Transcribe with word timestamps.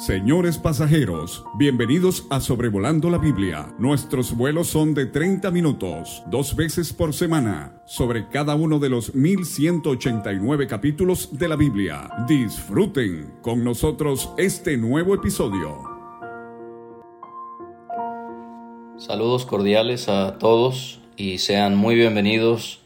Señores 0.00 0.56
pasajeros, 0.56 1.44
bienvenidos 1.58 2.26
a 2.30 2.40
Sobrevolando 2.40 3.10
la 3.10 3.18
Biblia. 3.18 3.74
Nuestros 3.78 4.34
vuelos 4.34 4.68
son 4.68 4.94
de 4.94 5.04
30 5.04 5.50
minutos, 5.50 6.22
dos 6.28 6.56
veces 6.56 6.94
por 6.94 7.12
semana, 7.12 7.82
sobre 7.84 8.26
cada 8.30 8.54
uno 8.54 8.78
de 8.78 8.88
los 8.88 9.14
1189 9.14 10.66
capítulos 10.68 11.38
de 11.38 11.48
la 11.48 11.56
Biblia. 11.56 12.08
Disfruten 12.26 13.34
con 13.42 13.62
nosotros 13.62 14.32
este 14.38 14.78
nuevo 14.78 15.14
episodio. 15.14 15.82
Saludos 18.96 19.44
cordiales 19.44 20.08
a 20.08 20.38
todos 20.38 21.02
y 21.18 21.36
sean 21.36 21.76
muy 21.76 21.94
bienvenidos 21.94 22.80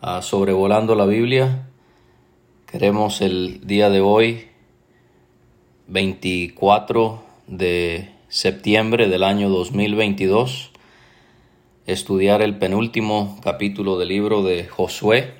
a 0.00 0.22
Sobrevolando 0.22 0.94
la 0.94 1.04
Biblia. 1.04 1.68
Queremos 2.64 3.20
el 3.20 3.60
día 3.66 3.90
de 3.90 4.00
hoy 4.00 4.55
24 5.88 7.22
de 7.46 8.10
septiembre 8.28 9.08
del 9.08 9.22
año 9.22 9.48
2022 9.48 10.72
estudiar 11.86 12.42
el 12.42 12.56
penúltimo 12.56 13.38
capítulo 13.44 13.96
del 13.96 14.08
libro 14.08 14.42
de 14.42 14.66
Josué, 14.66 15.34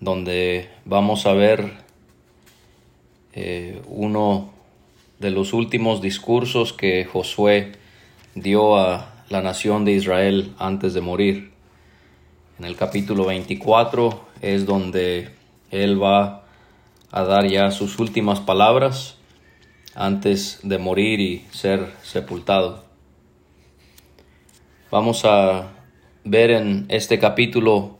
donde 0.00 0.68
vamos 0.84 1.26
a 1.26 1.32
ver 1.32 1.74
eh, 3.34 3.80
uno 3.86 4.50
de 5.20 5.30
los 5.30 5.52
últimos 5.52 6.02
discursos 6.02 6.72
que 6.72 7.04
Josué 7.04 7.72
dio 8.34 8.76
a 8.76 9.22
la 9.28 9.42
nación 9.42 9.84
de 9.84 9.92
Israel 9.92 10.52
antes 10.58 10.92
de 10.92 11.00
morir. 11.00 11.52
En 12.58 12.64
el 12.64 12.74
capítulo 12.74 13.26
24 13.26 14.24
es 14.40 14.66
donde 14.66 15.30
él 15.70 16.02
va 16.02 16.41
a 17.12 17.24
dar 17.24 17.46
ya 17.46 17.70
sus 17.70 17.98
últimas 17.98 18.40
palabras 18.40 19.18
antes 19.94 20.60
de 20.62 20.78
morir 20.78 21.20
y 21.20 21.46
ser 21.50 21.92
sepultado. 22.02 22.84
Vamos 24.90 25.26
a 25.26 25.68
ver 26.24 26.50
en 26.50 26.86
este 26.88 27.18
capítulo 27.18 27.98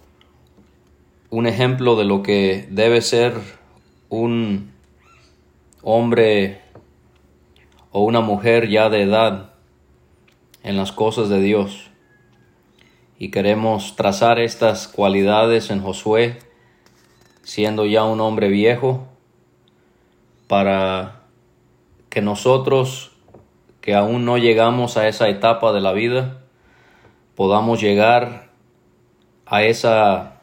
un 1.28 1.46
ejemplo 1.46 1.94
de 1.96 2.04
lo 2.04 2.22
que 2.22 2.66
debe 2.70 3.02
ser 3.02 3.34
un 4.08 4.72
hombre 5.82 6.62
o 7.90 8.02
una 8.04 8.22
mujer 8.22 8.70
ya 8.70 8.88
de 8.88 9.02
edad 9.02 9.52
en 10.62 10.78
las 10.78 10.90
cosas 10.90 11.28
de 11.28 11.40
Dios. 11.40 11.90
Y 13.18 13.30
queremos 13.30 13.94
trazar 13.94 14.40
estas 14.40 14.88
cualidades 14.88 15.70
en 15.70 15.82
Josué 15.82 16.38
siendo 17.52 17.84
ya 17.84 18.04
un 18.04 18.18
hombre 18.22 18.48
viejo, 18.48 19.06
para 20.48 21.20
que 22.08 22.22
nosotros 22.22 23.10
que 23.82 23.94
aún 23.94 24.24
no 24.24 24.38
llegamos 24.38 24.96
a 24.96 25.06
esa 25.06 25.28
etapa 25.28 25.74
de 25.74 25.82
la 25.82 25.92
vida, 25.92 26.44
podamos 27.34 27.78
llegar 27.78 28.48
a 29.44 29.64
esa 29.64 30.40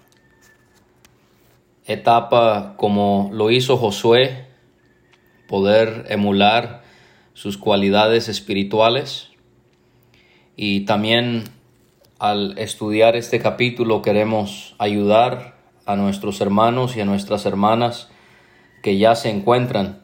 etapa 1.87 2.75
como 2.77 3.31
lo 3.33 3.49
hizo 3.49 3.75
Josué, 3.75 4.45
poder 5.47 6.05
emular 6.09 6.83
sus 7.33 7.57
cualidades 7.57 8.29
espirituales. 8.29 9.31
Y 10.55 10.81
también 10.81 11.45
al 12.19 12.55
estudiar 12.59 13.15
este 13.15 13.39
capítulo 13.39 14.03
queremos 14.03 14.75
ayudar 14.77 15.57
a 15.89 15.95
nuestros 15.95 16.39
hermanos 16.39 16.95
y 16.95 17.01
a 17.01 17.05
nuestras 17.05 17.47
hermanas 17.47 18.11
que 18.83 18.99
ya 18.99 19.15
se 19.15 19.31
encuentran 19.31 20.03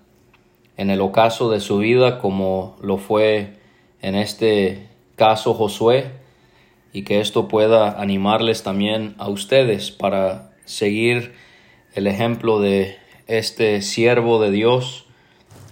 en 0.77 0.89
el 0.89 0.99
ocaso 0.99 1.51
de 1.51 1.59
su 1.59 1.77
vida 1.77 2.17
como 2.17 2.75
lo 2.81 2.97
fue 2.97 3.59
en 4.01 4.15
este 4.15 4.89
caso 5.15 5.53
Josué 5.53 6.09
y 6.91 7.03
que 7.03 7.19
esto 7.19 7.47
pueda 7.47 8.01
animarles 8.01 8.63
también 8.63 9.13
a 9.19 9.29
ustedes 9.29 9.91
para 9.91 10.49
seguir 10.65 11.35
el 11.93 12.07
ejemplo 12.07 12.59
de 12.59 12.97
este 13.27 13.83
siervo 13.83 14.41
de 14.41 14.49
Dios, 14.49 15.05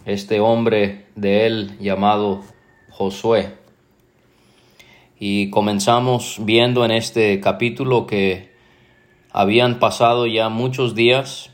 este 0.05 0.39
hombre 0.39 1.07
de 1.15 1.47
él 1.47 1.71
llamado 1.79 2.43
Josué. 2.91 3.53
Y 5.17 5.49
comenzamos 5.49 6.37
viendo 6.39 6.85
en 6.85 6.91
este 6.91 7.39
capítulo 7.39 8.05
que 8.05 8.52
habían 9.33 9.79
pasado 9.79 10.27
ya 10.27 10.49
muchos 10.49 10.93
días 10.93 11.49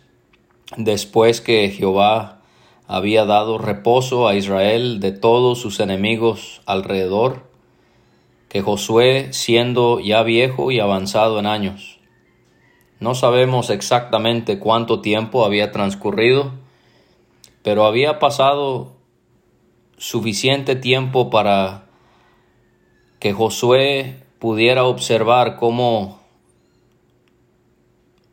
después 0.76 1.40
que 1.40 1.70
Jehová 1.70 2.42
había 2.88 3.24
dado 3.26 3.58
reposo 3.58 4.28
a 4.28 4.36
Israel 4.36 5.00
de 5.00 5.14
todos 5.14 5.60
sus 5.60 5.80
enemigos 5.80 6.62
alrededor, 6.66 7.50
que 8.50 8.62
Josué, 8.62 9.30
siendo 9.32 10.00
ya 10.00 10.24
viejo 10.24 10.72
y 10.72 10.80
avanzado 10.80 11.40
en 11.40 11.46
años, 11.46 12.00
no 13.00 13.16
sabemos 13.16 13.70
exactamente 13.70 14.60
cuánto 14.60 15.00
tiempo 15.00 15.46
había 15.46 15.72
transcurrido, 15.72 16.52
pero 17.64 17.86
había 17.86 18.20
pasado 18.20 18.92
suficiente 19.98 20.76
tiempo 20.76 21.30
para 21.30 21.86
que 23.20 23.32
Josué 23.32 24.24
pudiera 24.40 24.84
observar 24.84 25.56
cómo 25.56 26.19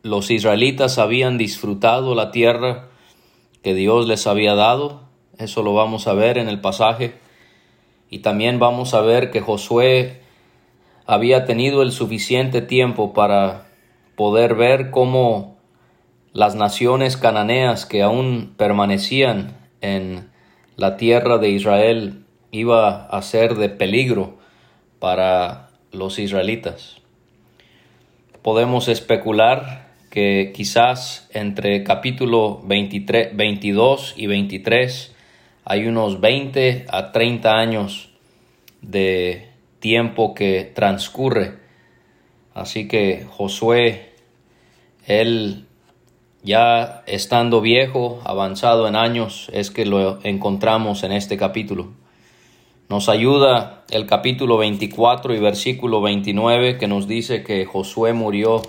los 0.07 0.31
israelitas 0.31 0.99
habían 0.99 1.37
disfrutado 1.37 2.15
la 2.15 2.31
tierra 2.31 2.87
que 3.63 3.75
Dios 3.75 4.07
les 4.07 4.29
había 4.29 4.55
dado. 4.55 5.01
Eso 5.37 5.63
lo 5.63 5.75
vamos 5.75 6.07
a 6.07 6.15
ver 6.15 6.39
en 6.39 6.49
el 6.49 6.61
pasaje. 6.61 7.15
Y 8.09 8.21
también 8.21 8.61
vamos 8.61 8.95
a 8.95 9.01
ver 9.01 9.33
que 9.33 9.41
Josué 9.41 10.21
había 11.07 11.45
tenido 11.45 11.83
el 11.83 11.91
suficiente 11.91 12.63
tiempo 12.63 13.13
para 13.15 13.67
poder 14.15 14.55
ver 14.55 14.91
cómo 14.91 15.57
las 16.33 16.55
naciones 16.55 17.17
cananeas 17.17 17.85
que 17.85 18.03
aún 18.03 18.55
permanecían 18.57 19.57
en 19.81 20.31
la 20.77 20.97
tierra 20.97 21.39
de 21.39 21.51
Israel 21.51 22.25
iba 22.53 23.07
a 23.07 23.23
ser 23.23 23.57
de 23.57 23.71
peligro 23.71 24.37
para 25.01 25.71
los 25.91 26.21
israelitas. 26.21 26.99
Podemos 28.43 28.87
especular 28.87 29.86
que 30.11 30.53
quizás 30.55 31.29
entre 31.33 31.83
capítulo 31.85 32.61
23, 32.65 33.37
22 33.37 34.15
y 34.17 34.27
23 34.27 35.15
hay 35.65 35.87
unos 35.87 36.21
20 36.21 36.87
a 36.89 37.13
30 37.13 37.51
años 37.51 38.11
de 38.83 39.49
tiempo 39.81 40.35
que 40.35 40.71
transcurre. 40.75 41.55
Así 42.55 42.89
que 42.89 43.27
Josué, 43.29 44.15
él 45.07 45.67
ya 46.43 47.03
estando 47.07 47.61
viejo, 47.61 48.21
avanzado 48.25 48.87
en 48.87 48.95
años, 48.95 49.51
es 49.53 49.71
que 49.71 49.85
lo 49.85 50.21
encontramos 50.25 51.03
en 51.03 51.13
este 51.13 51.37
capítulo. 51.37 51.89
Nos 52.89 53.09
ayuda 53.09 53.83
el 53.91 54.07
capítulo 54.07 54.59
24 54.59 55.35
y 55.35 55.41
versículo 55.41 56.01
29 56.01 56.79
que 56.79 56.87
nos 56.87 57.09
dice 57.09 57.43
que 57.43 57.65
Josué 57.65 58.13
murió 58.13 58.63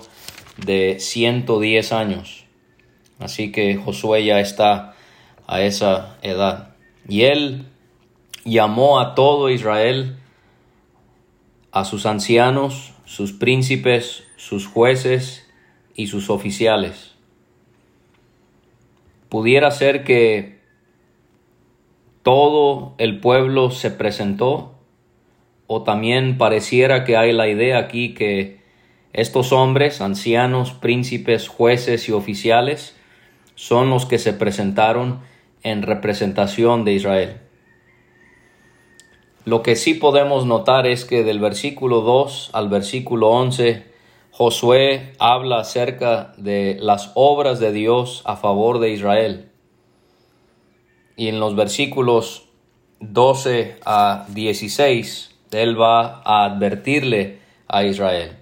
de 0.64 0.98
110 1.00 1.92
años. 1.92 2.44
Así 3.18 3.50
que 3.52 3.76
Josué 3.76 4.24
ya 4.24 4.40
está 4.40 4.94
a 5.46 5.62
esa 5.62 6.16
edad. 6.22 6.74
Y 7.08 7.22
él 7.22 7.66
llamó 8.44 9.00
a 9.00 9.14
todo 9.14 9.50
Israel, 9.50 10.16
a 11.72 11.84
sus 11.84 12.06
ancianos, 12.06 12.92
sus 13.04 13.32
príncipes, 13.32 14.24
sus 14.36 14.66
jueces 14.66 15.48
y 15.94 16.06
sus 16.06 16.30
oficiales. 16.30 17.14
Pudiera 19.28 19.70
ser 19.70 20.04
que 20.04 20.58
todo 22.22 22.94
el 22.98 23.20
pueblo 23.20 23.70
se 23.70 23.90
presentó, 23.90 24.74
o 25.66 25.82
también 25.82 26.38
pareciera 26.38 27.04
que 27.04 27.16
hay 27.16 27.32
la 27.32 27.48
idea 27.48 27.78
aquí 27.78 28.14
que 28.14 28.57
estos 29.12 29.52
hombres, 29.52 30.00
ancianos, 30.00 30.72
príncipes, 30.72 31.48
jueces 31.48 32.08
y 32.08 32.12
oficiales, 32.12 32.96
son 33.54 33.90
los 33.90 34.06
que 34.06 34.18
se 34.18 34.32
presentaron 34.32 35.20
en 35.62 35.82
representación 35.82 36.84
de 36.84 36.92
Israel. 36.92 37.40
Lo 39.44 39.62
que 39.62 39.76
sí 39.76 39.94
podemos 39.94 40.44
notar 40.44 40.86
es 40.86 41.04
que 41.04 41.24
del 41.24 41.40
versículo 41.40 42.02
2 42.02 42.50
al 42.52 42.68
versículo 42.68 43.30
11, 43.30 43.86
Josué 44.30 45.14
habla 45.18 45.60
acerca 45.60 46.34
de 46.36 46.76
las 46.80 47.12
obras 47.14 47.58
de 47.58 47.72
Dios 47.72 48.22
a 48.26 48.36
favor 48.36 48.78
de 48.78 48.90
Israel. 48.90 49.50
Y 51.16 51.28
en 51.28 51.40
los 51.40 51.56
versículos 51.56 52.48
12 53.00 53.78
a 53.84 54.26
16, 54.28 55.34
él 55.52 55.80
va 55.80 56.22
a 56.24 56.44
advertirle 56.44 57.40
a 57.66 57.84
Israel. 57.84 58.36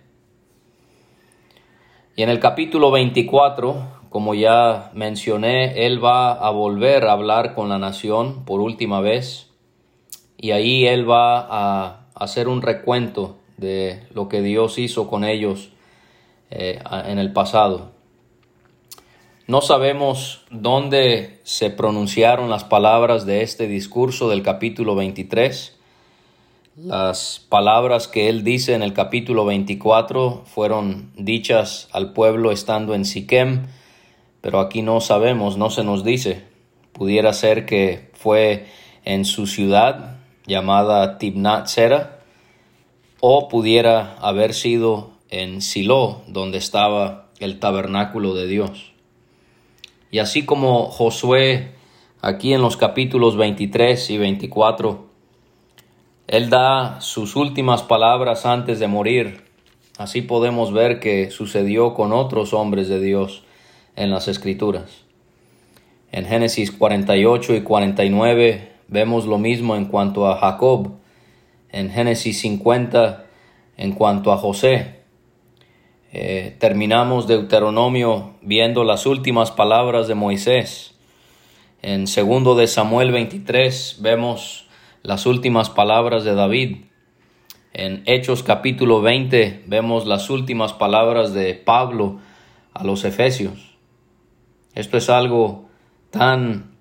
Y 2.17 2.23
en 2.23 2.31
el 2.31 2.41
capítulo 2.41 2.91
24 2.91 3.97
como 4.17 4.35
ya 4.35 4.93
mencioné, 4.95 5.85
él 5.85 6.03
va 6.03 6.33
a 6.33 6.49
volver 6.49 7.05
a 7.05 7.13
hablar 7.13 7.55
con 7.55 7.69
la 7.69 7.79
nación 7.79 8.47
por 8.47 8.63
última 8.63 9.03
vez 9.03 9.51
y 10.39 10.53
ahí 10.53 10.87
él 10.87 11.07
va 11.07 11.41
a 11.41 12.07
hacer 12.15 12.49
un 12.49 12.63
recuento 12.63 13.37
de 13.59 14.07
lo 14.15 14.29
que 14.29 14.41
Dios 14.41 14.79
hizo 14.79 15.07
con 15.07 15.23
ellos 15.23 15.69
eh, 16.51 16.79
en 17.05 17.19
el 17.19 17.35
pasado. 17.35 17.91
No 19.47 19.61
sabemos 19.61 20.47
dónde 20.51 21.41
se 21.43 21.69
pronunciaron 21.69 22.49
las 22.49 22.65
palabras 22.65 23.27
de 23.27 23.43
este 23.43 23.69
discurso 23.69 24.31
del 24.31 24.43
capítulo 24.43 24.95
23. 24.95 25.76
Las 26.77 27.43
palabras 27.49 28.07
que 28.07 28.29
él 28.29 28.45
dice 28.45 28.75
en 28.75 28.83
el 28.83 28.93
capítulo 28.93 29.47
24 29.47 30.43
fueron 30.45 31.11
dichas 31.17 31.89
al 31.91 32.13
pueblo 32.13 32.53
estando 32.53 32.95
en 32.95 33.07
Siquem, 33.07 33.69
pero 34.43 34.61
aquí 34.61 34.83
no 34.83 35.01
sabemos, 35.01 35.57
no 35.57 35.71
se 35.71 35.85
nos 35.85 36.05
dice. 36.05 36.45
Pudiera 36.93 37.33
ser 37.33 37.65
que 37.65 38.11
fue 38.13 38.67
en 39.07 39.25
su 39.25 39.47
ciudad 39.47 40.19
llamada 40.47 41.17
Tibnat 41.17 41.67
Sera, 41.69 42.21
o 43.21 43.49
pudiera 43.49 44.15
haber 44.21 44.53
sido 44.53 45.13
en 45.31 45.63
Silo, 45.63 46.21
donde 46.27 46.59
estaba 46.59 47.31
el 47.39 47.59
tabernáculo 47.59 48.35
de 48.35 48.49
Dios. 48.49 48.93
Y 50.11 50.19
así 50.19 50.45
como 50.45 50.91
Josué, 50.91 51.73
aquí 52.21 52.53
en 52.53 52.61
los 52.61 52.77
capítulos 52.77 53.39
23 53.39 54.11
y 54.11 54.19
24, 54.19 55.16
él 56.29 56.51
da 56.51 57.01
sus 57.01 57.37
últimas 57.37 57.83
palabras 57.83 58.47
antes 58.47 58.81
de 58.81 58.89
morir. 58.89 59.45
Así 59.97 60.23
podemos 60.23 60.73
ver 60.73 60.99
que 60.99 61.31
sucedió 61.31 61.95
con 61.95 62.13
otros 62.13 62.53
hombres 62.53 62.89
de 62.89 63.01
Dios 63.01 63.45
en 63.95 64.11
las 64.11 64.29
Escrituras. 64.29 65.05
En 66.11 66.27
Génesis 66.27 66.73
48 66.73 67.55
y 67.55 67.63
49 67.63 68.73
vemos 68.89 69.27
lo 69.27 69.39
mismo 69.39 69.77
en 69.77 69.87
cuanto 69.87 70.27
a 70.27 70.37
Jacob. 70.39 70.95
En 71.71 71.91
Génesis 71.91 72.41
50 72.41 73.25
en 73.77 73.93
cuanto 73.93 74.33
a 74.33 74.39
José. 74.39 74.97
Eh, 76.13 76.57
terminamos 76.59 77.27
Deuteronomio 77.27 78.35
viendo 78.41 78.85
las 78.85 79.07
últimas 79.07 79.51
palabras 79.51 80.09
de 80.09 80.15
Moisés. 80.15 80.95
En 81.83 82.07
segundo 82.07 82.55
de 82.57 82.67
Samuel 82.67 83.13
23 83.13 83.99
vemos 84.01 84.66
las 85.07 85.25
últimas 85.25 85.71
palabras 85.71 86.25
de 86.25 86.35
David. 86.35 86.79
En 87.73 88.03
Hechos 88.07 88.43
capítulo 88.43 89.03
20 89.03 89.63
vemos 89.69 90.05
las 90.05 90.31
últimas 90.31 90.73
palabras 90.73 91.33
de 91.33 91.55
Pablo 91.55 92.19
a 92.75 92.83
los 92.83 93.05
Efesios. 93.05 93.77
Esto 94.75 94.97
es 94.97 95.09
algo 95.09 95.69
tan 96.11 96.73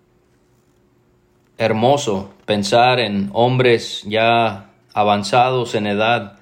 hermoso 1.60 2.34
pensar 2.48 3.00
en 3.00 3.30
hombres 3.34 4.02
ya 4.08 4.72
avanzados 4.96 5.76
en 5.76 5.86
edad 5.86 6.40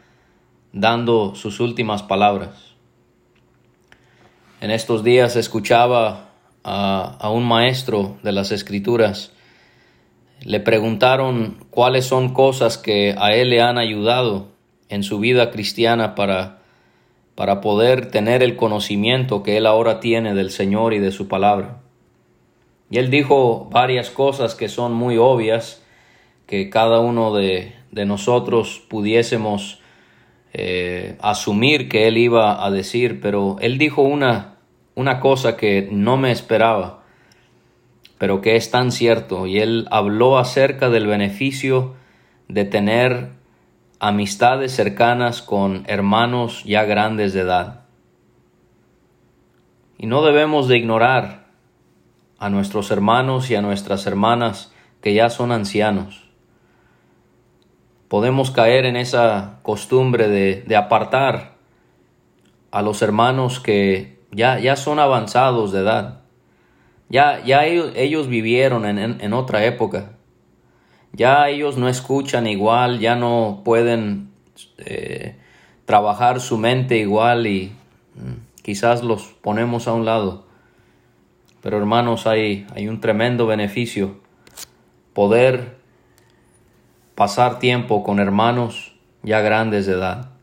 dando 0.72 1.36
sus 1.36 1.60
últimas 1.60 2.02
palabras. 2.02 2.76
En 4.62 4.72
estos 4.72 5.04
días 5.04 5.36
escuchaba 5.36 6.30
a, 6.64 7.30
un 7.30 7.44
maestro 7.44 8.16
de 8.24 8.32
las 8.32 8.54
escrituras. 8.54 9.34
Le 10.44 10.60
preguntaron 10.60 11.58
cuáles 11.70 12.06
son 12.06 12.34
cosas 12.34 12.78
que 12.78 13.16
a 13.18 13.34
él 13.34 13.50
le 13.50 13.62
han 13.62 13.78
ayudado 13.78 14.48
en 14.90 15.04
su 15.04 15.20
vida 15.20 15.52
cristiana 15.52 16.16
para, 16.16 16.60
para 17.36 17.62
poder 17.62 18.12
tener 18.12 18.44
el 18.44 18.56
conocimiento 18.56 19.42
que 19.44 19.58
él 19.58 19.66
ahora 19.66 20.00
tiene 20.00 20.34
del 20.34 20.52
Señor 20.52 20.94
y 20.94 21.00
de 21.00 21.12
su 21.12 21.28
palabra. 21.28 21.82
Y 22.90 22.98
él 22.98 23.10
dijo 23.10 23.70
varias 23.72 24.10
cosas 24.10 24.56
que 24.56 24.70
son 24.70 24.94
muy 24.94 25.18
obvias, 25.18 25.82
que 26.46 26.70
cada 26.70 27.00
uno 27.00 27.34
de, 27.34 27.74
de 27.92 28.06
nosotros 28.06 28.84
pudiésemos 28.88 29.80
eh, 30.54 31.18
asumir 31.22 31.90
que 31.90 32.08
él 32.08 32.18
iba 32.18 32.64
a 32.64 32.70
decir, 32.70 33.22
pero 33.22 33.56
él 33.62 33.78
dijo 33.78 34.02
una 34.04 34.54
una 34.96 35.20
cosa 35.20 35.58
que 35.58 35.88
no 35.92 36.18
me 36.18 36.32
esperaba, 36.32 37.03
pero 38.24 38.40
que 38.40 38.56
es 38.56 38.72
tan 38.72 38.94
cierto, 38.94 39.48
y 39.48 39.60
él 39.60 39.86
habló 39.92 40.38
acerca 40.38 40.90
del 40.90 41.08
beneficio 41.08 41.96
de 42.48 42.64
tener 42.64 43.32
amistades 44.00 44.72
cercanas 44.72 45.42
con 45.42 45.84
hermanos 45.88 46.64
ya 46.64 46.86
grandes 46.86 47.34
de 47.34 47.42
edad. 47.42 47.82
Y 49.98 50.08
no 50.08 50.24
debemos 50.24 50.70
de 50.70 50.78
ignorar 50.78 51.48
a 52.40 52.50
nuestros 52.50 52.92
hermanos 52.92 53.52
y 53.52 53.56
a 53.56 53.62
nuestras 53.62 54.08
hermanas 54.08 54.74
que 55.02 55.14
ya 55.14 55.30
son 55.30 55.52
ancianos. 55.52 56.24
Podemos 58.08 58.52
caer 58.52 58.86
en 58.86 58.96
esa 58.96 59.60
costumbre 59.64 60.30
de, 60.30 60.64
de 60.66 60.78
apartar 60.78 61.56
a 62.72 62.82
los 62.82 63.02
hermanos 63.02 63.60
que 63.60 64.24
ya, 64.32 64.78
son 64.78 65.00
avanzados 65.00 65.74
de 65.74 65.82
edad. 65.82 66.23
Ya, 67.14 67.44
ya 67.46 67.66
ellos, 67.66 68.28
vivieron 68.28 68.86
en, 68.86 69.34
otra 69.34 69.64
época. 69.66 70.14
Ya 71.12 71.48
ellos 71.48 71.78
no 71.78 71.88
escuchan 71.88 72.48
igual, 72.48 73.00
ya 73.00 73.16
no 73.16 73.62
pueden 73.64 74.32
eh, 74.80 75.38
trabajar 75.86 76.42
su 76.42 76.58
mente 76.58 76.98
igual 76.98 77.46
y 77.46 77.72
mm, 78.16 78.62
quizás 78.64 79.04
los 79.04 79.28
ponemos 79.42 79.88
a 79.88 79.94
un 79.94 80.06
lado. 80.06 80.48
Pero 81.62 81.78
hermanos, 81.78 82.26
hay, 82.26 82.66
hay 82.74 82.88
un 82.88 83.00
tremendo 83.00 83.46
beneficio 83.46 84.18
poder 85.14 85.78
pasar 87.14 87.60
tiempo 87.60 88.04
con 88.04 88.20
hermanos 88.20 88.96
ya 89.22 89.40
grandes 89.42 89.86
de 89.86 89.94
edad 89.94 90.34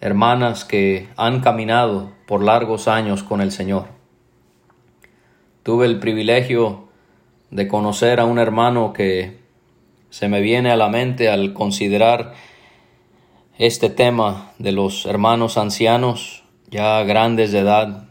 hermanas 0.00 0.64
que 0.64 1.08
han 1.16 1.40
caminado 1.40 2.10
por 2.26 2.42
largos 2.42 2.88
años 2.88 3.22
con 3.22 3.40
el 3.40 3.52
Señor. 3.52 4.01
Tuve 5.62 5.86
el 5.86 6.00
privilegio 6.00 6.88
de 7.50 7.68
conocer 7.68 8.18
a 8.18 8.24
un 8.24 8.40
hermano 8.40 8.92
que 8.92 9.38
se 10.10 10.26
me 10.28 10.40
viene 10.40 10.72
a 10.72 10.76
la 10.76 10.88
mente 10.88 11.28
al 11.28 11.52
considerar 11.52 12.34
este 13.58 13.88
tema 13.88 14.50
de 14.58 14.72
los 14.72 15.06
hermanos 15.06 15.58
ancianos 15.58 16.42
ya 16.68 17.04
grandes 17.04 17.52
de 17.52 17.60
edad, 17.60 18.08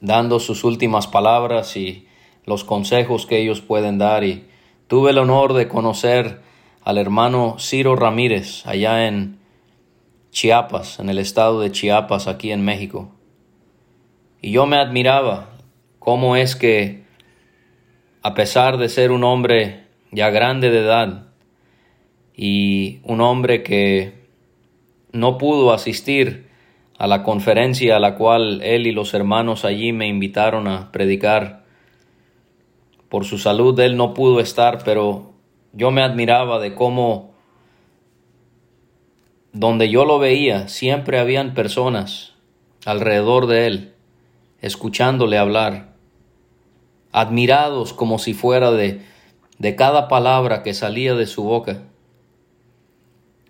dando 0.00 0.38
sus 0.38 0.62
últimas 0.62 1.08
palabras 1.08 1.76
y 1.76 2.06
los 2.44 2.62
consejos 2.62 3.26
que 3.26 3.40
ellos 3.40 3.60
pueden 3.62 3.98
dar. 3.98 4.22
Y 4.22 4.46
tuve 4.86 5.10
el 5.10 5.18
honor 5.18 5.54
de 5.54 5.66
conocer 5.66 6.40
al 6.84 6.98
hermano 6.98 7.56
Ciro 7.58 7.96
Ramírez 7.96 8.64
allá 8.64 9.08
en 9.08 9.40
Chiapas, 10.30 11.00
en 11.00 11.08
el 11.08 11.18
estado 11.18 11.60
de 11.60 11.72
Chiapas, 11.72 12.28
aquí 12.28 12.52
en 12.52 12.64
México. 12.64 13.10
Y 14.40 14.52
yo 14.52 14.66
me 14.66 14.76
admiraba 14.76 15.50
cómo 16.00 16.34
es 16.34 16.56
que, 16.56 17.04
a 18.22 18.34
pesar 18.34 18.78
de 18.78 18.88
ser 18.88 19.12
un 19.12 19.22
hombre 19.22 19.84
ya 20.10 20.30
grande 20.30 20.70
de 20.70 20.80
edad 20.80 21.28
y 22.34 22.98
un 23.04 23.20
hombre 23.20 23.62
que 23.62 24.14
no 25.12 25.38
pudo 25.38 25.72
asistir 25.72 26.48
a 26.98 27.06
la 27.06 27.22
conferencia 27.22 27.96
a 27.96 28.00
la 28.00 28.16
cual 28.16 28.60
él 28.62 28.86
y 28.86 28.92
los 28.92 29.14
hermanos 29.14 29.64
allí 29.64 29.92
me 29.92 30.08
invitaron 30.08 30.66
a 30.66 30.90
predicar, 30.90 31.64
por 33.08 33.24
su 33.24 33.38
salud 33.38 33.78
él 33.80 33.96
no 33.96 34.14
pudo 34.14 34.40
estar, 34.40 34.82
pero 34.84 35.32
yo 35.72 35.90
me 35.90 36.02
admiraba 36.02 36.58
de 36.58 36.74
cómo 36.74 37.34
donde 39.52 39.90
yo 39.90 40.04
lo 40.04 40.18
veía, 40.18 40.68
siempre 40.68 41.18
habían 41.18 41.54
personas 41.54 42.34
alrededor 42.86 43.46
de 43.46 43.66
él, 43.66 43.94
escuchándole 44.60 45.38
hablar, 45.38 45.89
admirados 47.12 47.92
como 47.92 48.18
si 48.18 48.34
fuera 48.34 48.70
de, 48.70 49.00
de 49.58 49.76
cada 49.76 50.08
palabra 50.08 50.62
que 50.62 50.74
salía 50.74 51.14
de 51.14 51.26
su 51.26 51.42
boca. 51.42 51.82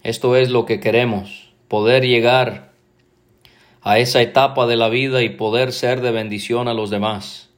Esto 0.03 0.37
es 0.37 0.51
lo 0.51 0.65
que 0.67 0.81
queremos, 0.81 1.53
poder 1.69 2.07
llegar 2.07 2.73
a 3.83 3.99
esa 3.99 4.21
etapa 4.23 4.67
de 4.67 4.77
la 4.77 4.89
vida 4.89 5.23
y 5.23 5.31
poder 5.31 5.73
ser 5.73 6.01
de 6.01 6.11
bendición 6.11 6.69
a 6.69 6.75
los 6.75 6.91
demás 6.91 7.51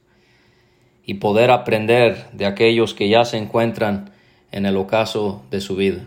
y 1.05 1.15
poder 1.15 1.51
aprender 1.51 2.29
de 2.31 2.45
aquellos 2.45 2.93
que 2.93 3.09
ya 3.09 3.25
se 3.25 3.37
encuentran 3.37 4.11
en 4.51 4.65
el 4.65 4.77
ocaso 4.77 5.43
de 5.51 5.59
su 5.59 5.75
vida. 5.75 6.03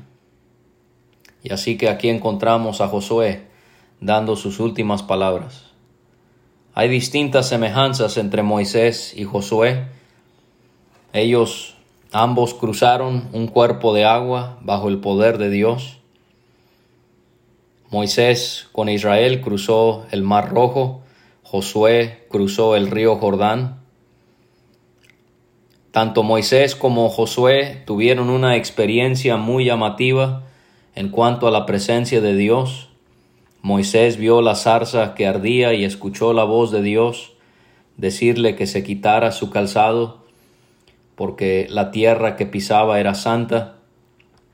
Y 1.43 1.53
así 1.53 1.77
que 1.77 1.89
aquí 1.89 2.09
encontramos 2.09 2.81
a 2.81 2.89
Josué 2.89 3.47
dando 4.01 4.37
sus 4.37 4.59
últimas 4.59 5.03
palabras. 5.03 5.66
Hay 6.79 6.91
distintas 6.91 7.49
semejanzas 7.49 8.19
entre 8.19 8.43
Moisés 8.43 9.15
y 9.17 9.25
Josué. 9.25 9.87
Ellos 11.15 11.75
ambos 12.13 12.53
cruzaron 12.53 13.31
un 13.33 13.47
cuerpo 13.47 13.95
de 13.95 14.05
agua 14.05 14.59
bajo 14.61 14.91
el 14.91 14.99
poder 14.99 15.39
de 15.39 15.49
Dios. 15.49 16.01
Moisés 17.89 18.69
con 18.73 18.91
Israel 18.91 19.41
cruzó 19.41 20.05
el 20.11 20.23
mar 20.23 20.51
rojo, 20.51 21.01
Josué 21.45 22.27
cruzó 22.29 22.77
el 22.77 22.91
río 22.91 23.17
Jordán. 23.17 23.81
Tanto 25.93 26.25
Moisés 26.25 26.77
como 26.77 27.09
Josué 27.09 27.85
tuvieron 27.87 28.29
una 28.29 28.57
experiencia 28.57 29.39
muy 29.39 29.65
llamativa 29.65 30.43
en 30.95 31.09
cuanto 31.09 31.49
a 31.49 31.51
la 31.51 31.65
presencia 31.65 32.21
de 32.21 32.37
Dios. 32.37 32.86
Moisés 33.67 34.17
vio 34.17 34.43
la 34.43 34.55
zarza 34.55 35.17
que 35.17 35.27
ardía 35.27 35.75
y 35.75 35.83
escuchó 35.83 36.33
la 36.33 36.45
voz 36.45 36.71
de 36.71 36.83
Dios 36.83 37.33
decirle 37.97 38.55
que 38.55 38.69
se 38.69 38.85
quitara 38.85 39.33
su 39.33 39.51
calzado 39.51 40.25
porque 41.17 41.67
la 41.69 41.91
tierra 41.91 42.37
que 42.37 42.47
pisaba 42.47 43.01
era 43.01 43.17
santa. 43.17 43.79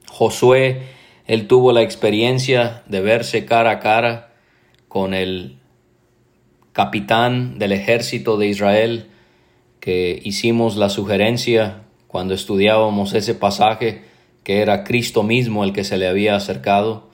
Josué, 0.08 0.84
él 1.26 1.46
tuvo 1.46 1.72
la 1.72 1.82
experiencia 1.82 2.84
de 2.86 3.02
verse 3.02 3.44
cara 3.44 3.72
a 3.72 3.78
cara 3.80 4.32
con 4.88 5.12
el 5.12 5.58
capitán 6.72 7.58
del 7.58 7.72
ejército 7.72 8.38
de 8.38 8.46
Israel, 8.46 9.10
que 9.78 10.22
hicimos 10.24 10.76
la 10.76 10.88
sugerencia 10.88 11.82
cuando 12.06 12.32
estudiábamos 12.32 13.12
ese 13.12 13.34
pasaje, 13.34 14.04
que 14.42 14.62
era 14.62 14.84
Cristo 14.84 15.22
mismo 15.22 15.64
el 15.64 15.74
que 15.74 15.84
se 15.84 15.98
le 15.98 16.08
había 16.08 16.34
acercado. 16.34 17.11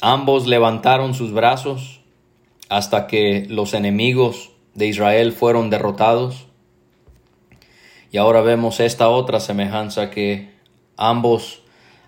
Ambos 0.00 0.46
levantaron 0.46 1.14
sus 1.14 1.32
brazos 1.32 2.00
hasta 2.68 3.06
que 3.06 3.46
los 3.48 3.72
enemigos 3.72 4.50
de 4.74 4.86
Israel 4.86 5.32
fueron 5.32 5.70
derrotados. 5.70 6.46
Y 8.12 8.18
ahora 8.18 8.42
vemos 8.42 8.80
esta 8.80 9.08
otra 9.08 9.40
semejanza 9.40 10.10
que 10.10 10.50
ambos 10.96 11.62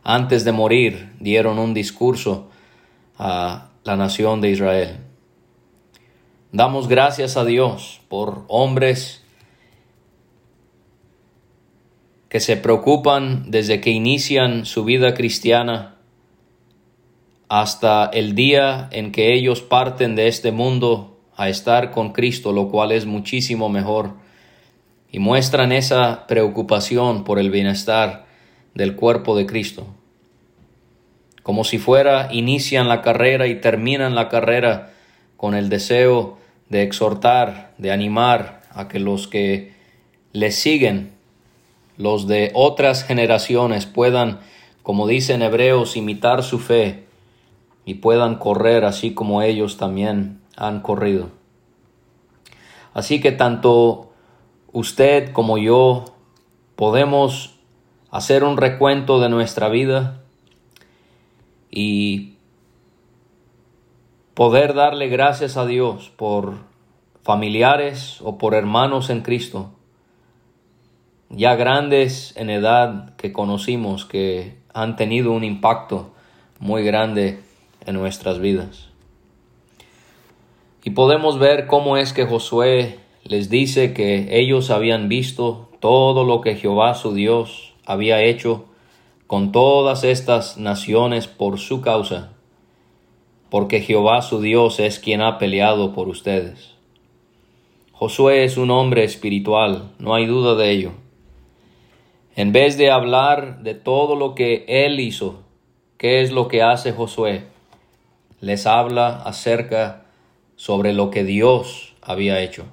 antes 0.04 0.44
de 0.44 0.52
morir 0.52 1.12
dieron 1.18 1.58
un 1.58 1.74
discurso 1.74 2.50
a 3.18 3.70
la 3.84 3.96
nación 3.96 4.40
de 4.40 4.50
Israel. 4.50 4.98
Damos 6.52 6.88
gracias 6.88 7.36
a 7.36 7.44
Dios 7.44 8.00
por 8.08 8.44
hombres 8.48 9.22
que 12.28 12.40
se 12.40 12.56
preocupan 12.56 13.50
desde 13.50 13.80
que 13.80 13.90
inician 13.90 14.66
su 14.66 14.84
vida 14.84 15.14
cristiana 15.14 15.97
hasta 17.48 18.06
el 18.06 18.34
día 18.34 18.88
en 18.92 19.10
que 19.10 19.34
ellos 19.34 19.62
parten 19.62 20.16
de 20.16 20.28
este 20.28 20.52
mundo 20.52 21.18
a 21.36 21.48
estar 21.48 21.90
con 21.90 22.12
Cristo, 22.12 22.52
lo 22.52 22.68
cual 22.68 22.92
es 22.92 23.06
muchísimo 23.06 23.68
mejor, 23.68 24.12
y 25.10 25.18
muestran 25.18 25.72
esa 25.72 26.26
preocupación 26.26 27.24
por 27.24 27.38
el 27.38 27.50
bienestar 27.50 28.26
del 28.74 28.96
cuerpo 28.96 29.36
de 29.36 29.46
Cristo. 29.46 29.86
Como 31.42 31.64
si 31.64 31.78
fuera, 31.78 32.28
inician 32.30 32.88
la 32.88 33.00
carrera 33.00 33.46
y 33.46 33.54
terminan 33.54 34.14
la 34.14 34.28
carrera 34.28 34.90
con 35.38 35.54
el 35.54 35.70
deseo 35.70 36.38
de 36.68 36.82
exhortar, 36.82 37.72
de 37.78 37.90
animar 37.90 38.60
a 38.70 38.88
que 38.88 38.98
los 38.98 39.26
que 39.28 39.72
les 40.32 40.56
siguen, 40.56 41.12
los 41.96 42.28
de 42.28 42.50
otras 42.52 43.04
generaciones, 43.04 43.86
puedan, 43.86 44.40
como 44.82 45.06
dicen 45.06 45.40
hebreos, 45.40 45.96
imitar 45.96 46.42
su 46.42 46.58
fe 46.58 47.07
y 47.88 47.94
puedan 47.94 48.34
correr 48.34 48.84
así 48.84 49.14
como 49.14 49.40
ellos 49.40 49.78
también 49.78 50.42
han 50.56 50.80
corrido. 50.80 51.30
Así 52.92 53.18
que 53.18 53.32
tanto 53.32 54.10
usted 54.72 55.32
como 55.32 55.56
yo 55.56 56.04
podemos 56.76 57.58
hacer 58.10 58.44
un 58.44 58.58
recuento 58.58 59.20
de 59.20 59.30
nuestra 59.30 59.70
vida 59.70 60.20
y 61.70 62.34
poder 64.34 64.74
darle 64.74 65.08
gracias 65.08 65.56
a 65.56 65.64
Dios 65.64 66.10
por 66.10 66.56
familiares 67.22 68.20
o 68.22 68.36
por 68.36 68.52
hermanos 68.52 69.08
en 69.08 69.22
Cristo, 69.22 69.70
ya 71.30 71.54
grandes 71.54 72.36
en 72.36 72.50
edad 72.50 73.16
que 73.16 73.32
conocimos, 73.32 74.04
que 74.04 74.58
han 74.74 74.96
tenido 74.96 75.32
un 75.32 75.42
impacto 75.42 76.10
muy 76.58 76.84
grande 76.84 77.47
en 77.88 77.94
nuestras 77.94 78.38
vidas. 78.38 78.90
Y 80.84 80.90
podemos 80.90 81.38
ver 81.38 81.66
cómo 81.66 81.96
es 81.96 82.12
que 82.12 82.24
Josué 82.24 83.00
les 83.24 83.50
dice 83.50 83.92
que 83.92 84.38
ellos 84.38 84.70
habían 84.70 85.08
visto 85.08 85.68
todo 85.80 86.24
lo 86.24 86.40
que 86.40 86.54
Jehová 86.54 86.94
su 86.94 87.12
Dios 87.12 87.74
había 87.84 88.22
hecho 88.22 88.66
con 89.26 89.52
todas 89.52 90.04
estas 90.04 90.56
naciones 90.56 91.26
por 91.26 91.58
su 91.58 91.80
causa 91.80 92.30
porque 93.50 93.80
Jehová 93.80 94.22
su 94.22 94.40
Dios 94.40 94.78
es 94.80 94.98
quien 94.98 95.20
ha 95.22 95.38
peleado 95.38 95.94
por 95.94 96.08
ustedes. 96.08 96.74
Josué 97.92 98.44
es 98.44 98.56
un 98.56 98.70
hombre 98.70 99.04
espiritual, 99.04 99.90
no 99.98 100.14
hay 100.14 100.26
duda 100.26 100.54
de 100.54 100.70
ello. 100.70 100.92
En 102.36 102.52
vez 102.52 102.78
de 102.78 102.90
hablar 102.90 103.62
de 103.62 103.74
todo 103.74 104.14
lo 104.14 104.34
que 104.34 104.64
él 104.68 105.00
hizo, 105.00 105.42
¿qué 105.96 106.20
es 106.22 106.30
lo 106.30 106.46
que 106.46 106.62
hace 106.62 106.92
Josué? 106.92 107.46
Les 108.40 108.66
habla 108.66 109.22
acerca 109.22 110.04
sobre 110.56 110.92
lo 110.92 111.10
que 111.10 111.24
Dios 111.24 111.94
había 112.02 112.40
hecho. 112.40 112.66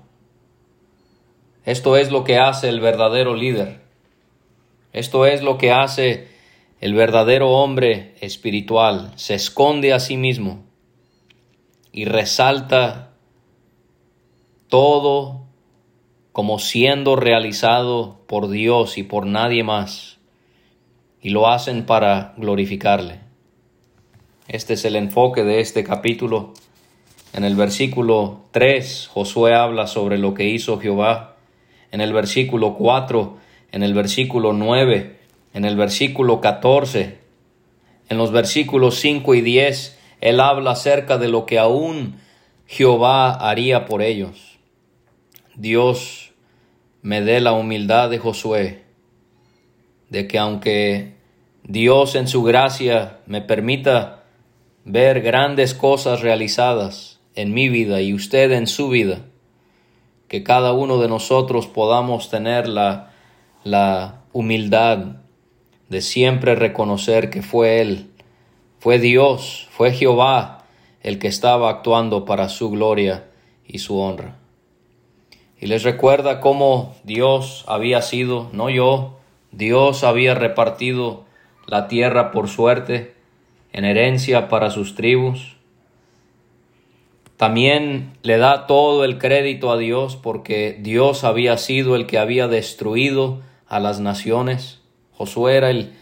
Esto 1.66 1.98
es 1.98 2.12
lo 2.12 2.24
que 2.24 2.38
hace 2.38 2.70
el 2.70 2.80
verdadero 2.80 3.36
líder. 3.36 3.82
Esto 4.94 5.26
es 5.26 5.42
lo 5.42 5.58
que 5.58 5.72
hace 5.72 6.28
el 6.80 6.94
verdadero 6.94 7.50
hombre 7.50 8.16
espiritual. 8.22 9.12
Se 9.16 9.34
esconde 9.34 9.94
a 9.94 10.00
sí 10.00 10.18
mismo 10.18 10.64
y 11.92 12.06
resalta 12.06 13.14
todo 14.70 15.46
como 16.32 16.60
siendo 16.60 17.16
realizado 17.16 18.20
por 18.28 18.50
Dios 18.50 18.98
y 18.98 19.04
por 19.04 19.26
nadie 19.26 19.64
más, 19.64 20.20
y 21.22 21.30
lo 21.30 21.48
hacen 21.48 21.86
para 21.86 22.34
glorificarle. 22.36 23.25
Este 24.48 24.76
es 24.76 24.86
el 24.86 24.96
enfoque 24.96 25.44
de 25.44 25.60
este 25.60 25.84
capítulo. 25.84 26.54
En 27.34 27.44
el 27.44 27.56
versículo 27.56 28.42
3, 28.52 29.10
Josué 29.12 29.56
habla 29.56 29.88
sobre 29.88 30.20
lo 30.20 30.36
que 30.36 30.48
hizo 30.48 30.80
Jehová. 30.80 31.38
En 31.92 32.00
el 32.00 32.14
versículo 32.14 32.76
4, 32.76 33.38
en 33.72 33.82
el 33.82 33.96
versículo 33.96 34.54
9, 34.54 35.18
en 35.56 35.66
el 35.66 35.76
versículo 35.76 36.42
14, 36.42 37.18
en 38.08 38.18
los 38.20 38.32
versículos 38.32 39.00
5 39.00 39.34
y 39.34 39.42
10, 39.42 39.98
él 40.22 40.40
habla 40.40 40.72
acerca 40.72 41.18
de 41.18 41.28
lo 41.28 41.48
que 41.48 41.58
aún 41.58 42.20
Jehová 42.68 43.32
haría 43.32 43.86
por 43.86 44.04
ellos. 44.04 44.60
Dios 45.56 46.34
me 47.02 47.22
dé 47.22 47.42
la 47.42 47.54
humildad 47.54 48.12
de 48.12 48.20
Josué, 48.20 48.84
de 50.12 50.28
que 50.28 50.38
aunque 50.38 51.16
Dios 51.64 52.14
en 52.14 52.28
su 52.28 52.44
gracia 52.44 53.22
me 53.26 53.42
permita 53.42 54.15
ver 54.86 55.22
grandes 55.22 55.74
cosas 55.74 56.22
realizadas 56.22 57.20
en 57.36 57.54
mi 57.54 57.68
vida 57.68 58.02
y 58.02 58.14
usted 58.14 58.52
en 58.54 58.68
su 58.68 58.88
vida, 58.88 59.20
que 60.30 60.44
cada 60.44 60.72
uno 60.72 61.00
de 61.00 61.10
nosotros 61.10 61.68
podamos 61.68 62.30
tener 62.30 62.68
la, 62.68 63.12
la 63.64 64.22
humildad 64.32 65.18
de 65.90 66.02
siempre 66.02 66.56
reconocer 66.56 67.30
que 67.30 67.42
fue 67.42 67.82
Él 67.82 68.12
fue 68.86 69.00
Dios, 69.00 69.68
fue 69.72 69.94
Jehová 69.94 70.60
el 71.02 71.18
que 71.18 71.28
estaba 71.28 71.72
actuando 71.72 72.24
para 72.24 72.50
su 72.50 72.70
gloria 72.70 73.24
y 73.66 73.80
su 73.80 73.98
honra. 73.98 74.38
Y 75.60 75.66
les 75.66 75.82
recuerda 75.82 76.40
cómo 76.40 76.94
Dios 77.04 77.66
había 77.68 78.04
sido, 78.04 78.48
no 78.54 78.70
yo, 78.70 79.18
Dios 79.52 80.04
había 80.04 80.36
repartido 80.36 81.26
la 81.66 81.88
tierra 81.88 82.30
por 82.30 82.48
suerte, 82.48 83.15
en 83.76 83.84
herencia 83.86 84.48
para 84.48 84.72
sus 84.72 84.96
tribus. 84.96 85.58
También 87.38 88.14
le 88.24 88.38
da 88.38 88.68
todo 88.68 89.04
el 89.04 89.18
crédito 89.18 89.72
a 89.72 89.78
Dios 89.78 90.16
porque 90.16 90.78
Dios 90.80 91.26
había 91.26 91.58
sido 91.58 91.96
el 91.96 92.08
que 92.08 92.18
había 92.18 92.48
destruido 92.48 93.42
a 93.68 93.80
las 93.80 94.00
naciones. 94.00 94.82
Josué 95.12 95.58
era 95.58 95.70
el 95.70 95.94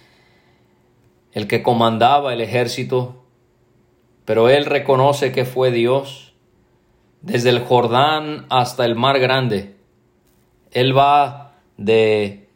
el 1.34 1.48
que 1.48 1.64
comandaba 1.64 2.34
el 2.34 2.42
ejército, 2.42 3.16
pero 4.26 4.50
él 4.50 4.66
reconoce 4.66 5.32
que 5.32 5.46
fue 5.46 5.72
Dios. 5.72 6.34
Desde 7.22 7.50
el 7.50 7.60
Jordán 7.60 8.46
hasta 8.50 8.86
el 8.86 8.96
mar 8.96 9.20
grande, 9.20 9.76
él 10.72 10.96
va 10.96 11.54
de 11.78 12.50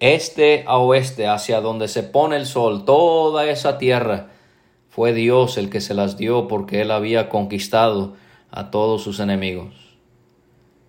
este 0.00 0.64
a 0.66 0.78
oeste, 0.78 1.26
hacia 1.26 1.60
donde 1.60 1.88
se 1.88 2.02
pone 2.02 2.36
el 2.36 2.46
sol, 2.46 2.84
toda 2.84 3.48
esa 3.48 3.78
tierra, 3.78 4.31
fue 4.92 5.14
Dios 5.14 5.56
el 5.56 5.70
que 5.70 5.80
se 5.80 5.94
las 5.94 6.18
dio 6.18 6.48
porque 6.48 6.82
él 6.82 6.90
había 6.90 7.30
conquistado 7.30 8.12
a 8.50 8.70
todos 8.70 9.02
sus 9.02 9.20
enemigos. 9.20 9.74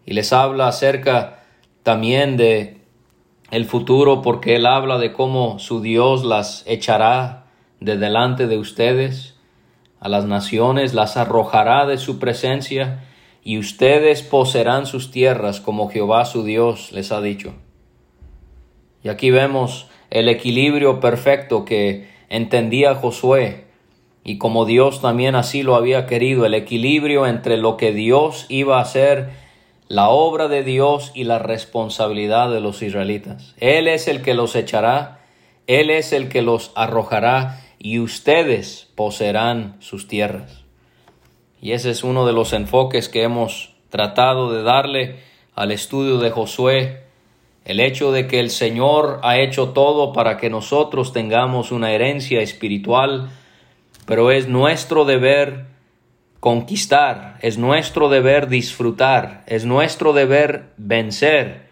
Y 0.06 0.12
les 0.12 0.34
habla 0.34 0.68
acerca 0.68 1.46
también 1.84 2.36
de 2.36 2.82
el 3.50 3.64
futuro 3.64 4.22
porque 4.22 4.58
Él 4.58 4.66
habla 4.66 4.98
de 4.98 5.14
cómo 5.14 5.58
su 5.58 5.82
Dios 5.82 6.26
las 6.26 6.66
echará 6.68 7.46
de 7.80 7.98
delante 7.98 8.48
de 8.48 8.58
ustedes 8.58 9.38
a 10.02 10.10
las 10.10 10.26
naciones, 10.26 10.94
las 10.94 11.16
arrojará 11.16 11.86
de 11.86 11.98
su 11.98 12.20
presencia 12.20 13.06
y 13.42 13.58
ustedes 13.58 14.22
poseerán 14.22 14.86
sus 14.86 15.12
tierras 15.12 15.62
como 15.62 15.90
Jehová 15.90 16.26
su 16.26 16.44
Dios 16.44 16.92
les 16.92 17.14
ha 17.14 17.22
dicho. 17.22 17.54
Y 19.02 19.08
aquí 19.08 19.32
vemos 19.32 19.88
el 20.10 20.28
equilibrio 20.28 21.00
perfecto 21.00 21.64
que 21.64 22.10
entendía 22.28 22.96
Josué 22.96 23.63
y 24.24 24.38
como 24.38 24.66
Dios 24.66 25.02
también 25.02 25.36
así 25.36 25.64
lo 25.64 25.76
había 25.76 26.06
querido, 26.06 26.46
el 26.46 26.54
equilibrio 26.54 27.28
entre 27.28 27.58
lo 27.58 27.76
que 27.76 27.92
Dios 27.92 28.46
iba 28.50 28.78
a 28.78 28.82
hacer, 28.82 29.32
la 29.90 30.10
obra 30.10 30.48
de 30.48 30.64
Dios 30.64 31.12
y 31.14 31.26
la 31.26 31.40
responsabilidad 31.40 32.50
de 32.50 32.62
los 32.62 32.82
israelitas. 32.82 33.54
Él 33.60 33.88
es 33.88 34.08
el 34.08 34.22
que 34.22 34.34
los 34.34 34.56
echará, 34.56 35.20
Él 35.68 35.90
es 35.90 36.14
el 36.14 36.30
que 36.30 36.42
los 36.42 36.72
arrojará 36.76 37.60
y 37.80 38.00
ustedes 38.00 38.90
poseerán 38.96 39.76
sus 39.80 40.08
tierras. 40.08 40.64
Y 41.62 41.74
ese 41.74 41.92
es 41.92 42.04
uno 42.04 42.26
de 42.26 42.34
los 42.34 42.54
enfoques 42.54 43.10
que 43.10 43.24
hemos 43.24 43.76
tratado 43.90 44.52
de 44.54 44.64
darle 44.64 45.18
al 45.54 45.72
estudio 45.72 46.18
de 46.18 46.32
Josué, 46.32 47.04
el 47.66 47.80
hecho 47.80 48.12
de 48.12 48.28
que 48.28 48.40
el 48.40 48.50
Señor 48.50 49.20
ha 49.24 49.38
hecho 49.38 49.70
todo 49.70 50.14
para 50.14 50.38
que 50.38 50.50
nosotros 50.50 51.14
tengamos 51.14 51.72
una 51.72 51.92
herencia 51.92 52.42
espiritual, 52.42 53.30
pero 54.06 54.32
es 54.32 54.48
nuestro 54.48 55.06
deber 55.06 55.66
conquistar, 56.40 57.38
es 57.42 57.58
nuestro 57.58 58.10
deber 58.10 58.50
disfrutar, 58.50 59.44
es 59.48 59.66
nuestro 59.66 60.12
deber 60.12 60.74
vencer 60.78 61.70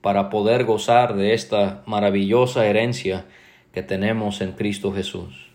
para 0.00 0.28
poder 0.28 0.64
gozar 0.64 1.14
de 1.14 1.32
esta 1.32 1.82
maravillosa 1.86 2.66
herencia 2.66 3.24
que 3.72 3.82
tenemos 3.82 4.42
en 4.42 4.52
Cristo 4.52 4.92
Jesús. 4.92 5.50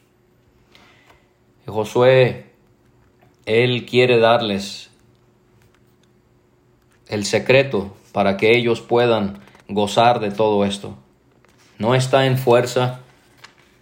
Josué, 1.67 2.47
él 3.45 3.85
quiere 3.85 4.17
darles 4.17 4.89
el 7.07 7.25
secreto 7.25 7.95
para 8.11 8.37
que 8.37 8.57
ellos 8.57 8.81
puedan 8.81 9.39
gozar 9.67 10.19
de 10.19 10.31
todo 10.31 10.65
esto. 10.65 10.97
No 11.77 11.93
está 11.93 12.25
en 12.25 12.37
fuerza, 12.37 13.01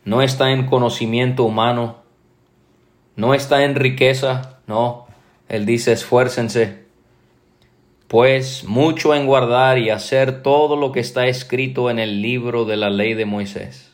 no 0.03 0.22
está 0.22 0.51
en 0.51 0.65
conocimiento 0.65 1.46
humano, 1.46 2.06
no 3.17 3.33
está 3.33 3.65
en 3.65 3.75
riqueza, 3.75 4.59
no. 4.67 5.07
Él 5.50 5.65
dice 5.65 5.91
esfuércense, 5.91 6.86
pues 8.07 8.63
mucho 8.63 9.13
en 9.15 9.25
guardar 9.25 9.79
y 9.79 9.89
hacer 9.89 10.43
todo 10.43 10.77
lo 10.77 10.91
que 10.93 11.01
está 11.01 11.25
escrito 11.25 11.89
en 11.89 12.00
el 12.00 12.21
libro 12.21 12.63
de 12.63 12.77
la 12.77 12.89
ley 12.89 13.15
de 13.15 13.25
Moisés, 13.25 13.91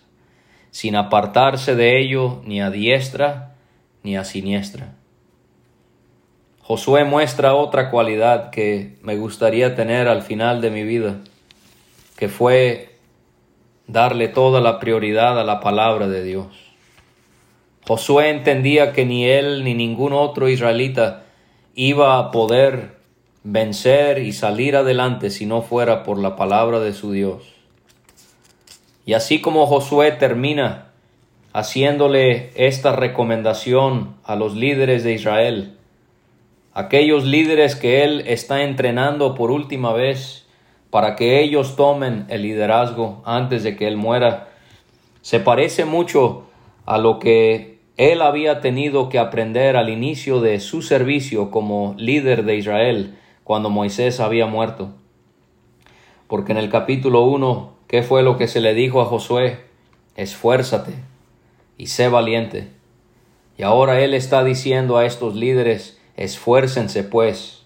sin 0.70 0.96
apartarse 0.96 1.76
de 1.76 2.00
ello 2.00 2.42
ni 2.46 2.62
a 2.62 2.70
diestra 2.70 3.56
ni 4.04 4.18
a 4.18 4.26
siniestra. 4.26 4.94
Josué 6.62 7.06
muestra 7.06 7.56
otra 7.56 7.90
cualidad 7.90 8.50
que 8.50 8.98
me 9.02 9.16
gustaría 9.16 9.76
tener 9.76 10.08
al 10.08 10.22
final 10.22 10.62
de 10.62 10.70
mi 10.70 10.84
vida, 10.84 11.20
que 12.18 12.28
fue 12.28 12.98
darle 13.88 14.28
toda 14.28 14.60
la 14.60 14.80
prioridad 14.80 15.40
a 15.40 15.44
la 15.44 15.62
palabra 15.62 16.08
de 16.08 16.24
Dios. 16.24 16.73
Josué 17.88 18.30
entendía 18.30 18.94
que 18.94 19.06
ni 19.06 19.26
él 19.26 19.64
ni 19.64 19.74
ningún 19.74 20.14
otro 20.14 20.48
israelita 20.48 21.24
iba 21.76 22.18
a 22.18 22.32
poder 22.32 22.98
vencer 23.44 24.20
y 24.20 24.32
salir 24.32 24.76
adelante 24.76 25.30
si 25.30 25.46
no 25.46 25.62
fuera 25.62 26.04
por 26.04 26.18
la 26.18 26.36
palabra 26.36 26.80
de 26.80 26.94
su 26.94 27.12
Dios. 27.12 27.44
Y 29.06 29.14
así 29.14 29.42
como 29.42 29.68
Josué 29.68 30.12
termina 30.14 30.92
haciéndole 31.52 32.52
esta 32.56 32.96
recomendación 32.96 34.16
a 34.24 34.36
los 34.36 34.56
líderes 34.56 35.04
de 35.04 35.14
Israel, 35.14 35.78
aquellos 36.74 37.26
líderes 37.26 37.76
que 37.76 38.04
él 38.04 38.24
está 38.28 38.64
entrenando 38.64 39.36
por 39.36 39.52
última 39.52 39.92
vez 39.94 40.48
para 40.90 41.16
que 41.16 41.42
ellos 41.42 41.76
tomen 41.76 42.26
el 42.30 42.44
liderazgo 42.44 43.22
antes 43.26 43.64
de 43.64 43.76
que 43.76 43.88
él 43.88 43.98
muera, 43.98 44.50
se 45.22 45.40
parece 45.40 45.86
mucho 45.86 46.46
a 46.86 46.98
lo 46.98 47.20
que 47.20 47.73
él 47.98 48.24
había 48.24 48.60
tenido 48.60 49.10
que 49.10 49.20
aprender 49.20 49.76
al 49.76 49.90
inicio 49.90 50.42
de 50.42 50.60
su 50.60 50.82
servicio 50.82 51.52
como 51.52 51.94
líder 51.98 52.44
de 52.44 52.56
Israel 52.56 53.20
cuando 53.44 53.70
Moisés 53.70 54.20
había 54.20 54.48
muerto. 54.48 54.90
Porque 56.28 56.54
en 56.54 56.58
el 56.58 56.72
capítulo 56.72 57.22
1, 57.22 57.72
¿qué 57.88 58.02
fue 58.02 58.24
lo 58.24 58.38
que 58.38 58.48
se 58.48 58.62
le 58.62 58.74
dijo 58.74 59.00
a 59.00 59.06
Josué? 59.06 59.60
Esfuérzate 60.16 60.94
y 61.78 61.88
sé 61.88 62.08
valiente. 62.08 62.70
Y 63.60 63.64
ahora 63.64 64.02
él 64.02 64.16
está 64.16 64.44
diciendo 64.44 64.98
a 64.98 65.06
estos 65.06 65.36
líderes, 65.36 66.02
esfuércense 66.18 67.04
pues. 67.04 67.64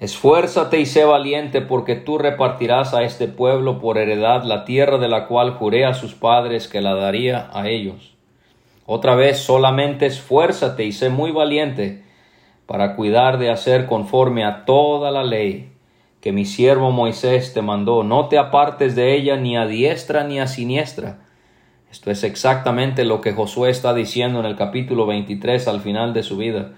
Esfuérzate 0.00 0.80
y 0.80 0.86
sé 0.86 1.04
valiente 1.04 1.60
porque 1.60 1.94
tú 1.94 2.16
repartirás 2.16 2.94
a 2.94 3.02
este 3.02 3.28
pueblo 3.28 3.78
por 3.78 3.98
heredad 3.98 4.44
la 4.44 4.64
tierra 4.64 4.96
de 4.96 5.08
la 5.08 5.28
cual 5.28 5.52
juré 5.52 5.84
a 5.84 5.92
sus 5.92 6.14
padres 6.14 6.68
que 6.68 6.80
la 6.80 6.94
daría 6.94 7.50
a 7.52 7.68
ellos 7.68 8.12
otra 8.86 9.14
vez 9.14 9.38
solamente 9.38 10.06
esfuérzate 10.06 10.84
y 10.84 10.92
sé 10.92 11.08
muy 11.08 11.30
valiente 11.30 12.02
para 12.66 12.96
cuidar 12.96 13.38
de 13.38 13.50
hacer 13.50 13.86
conforme 13.86 14.44
a 14.44 14.64
toda 14.64 15.10
la 15.10 15.22
ley 15.22 15.72
que 16.20 16.32
mi 16.32 16.44
siervo 16.44 16.90
Moisés 16.90 17.52
te 17.52 17.62
mandó. 17.62 18.02
No 18.04 18.28
te 18.28 18.38
apartes 18.38 18.94
de 18.94 19.14
ella 19.14 19.36
ni 19.36 19.56
a 19.56 19.66
diestra 19.66 20.24
ni 20.24 20.40
a 20.40 20.46
siniestra. 20.46 21.18
Esto 21.90 22.10
es 22.10 22.24
exactamente 22.24 23.04
lo 23.04 23.20
que 23.20 23.32
Josué 23.32 23.70
está 23.70 23.92
diciendo 23.92 24.40
en 24.40 24.46
el 24.46 24.56
capítulo 24.56 25.04
23 25.06 25.66
al 25.68 25.80
final 25.80 26.12
de 26.14 26.22
su 26.22 26.36
vida. 26.36 26.70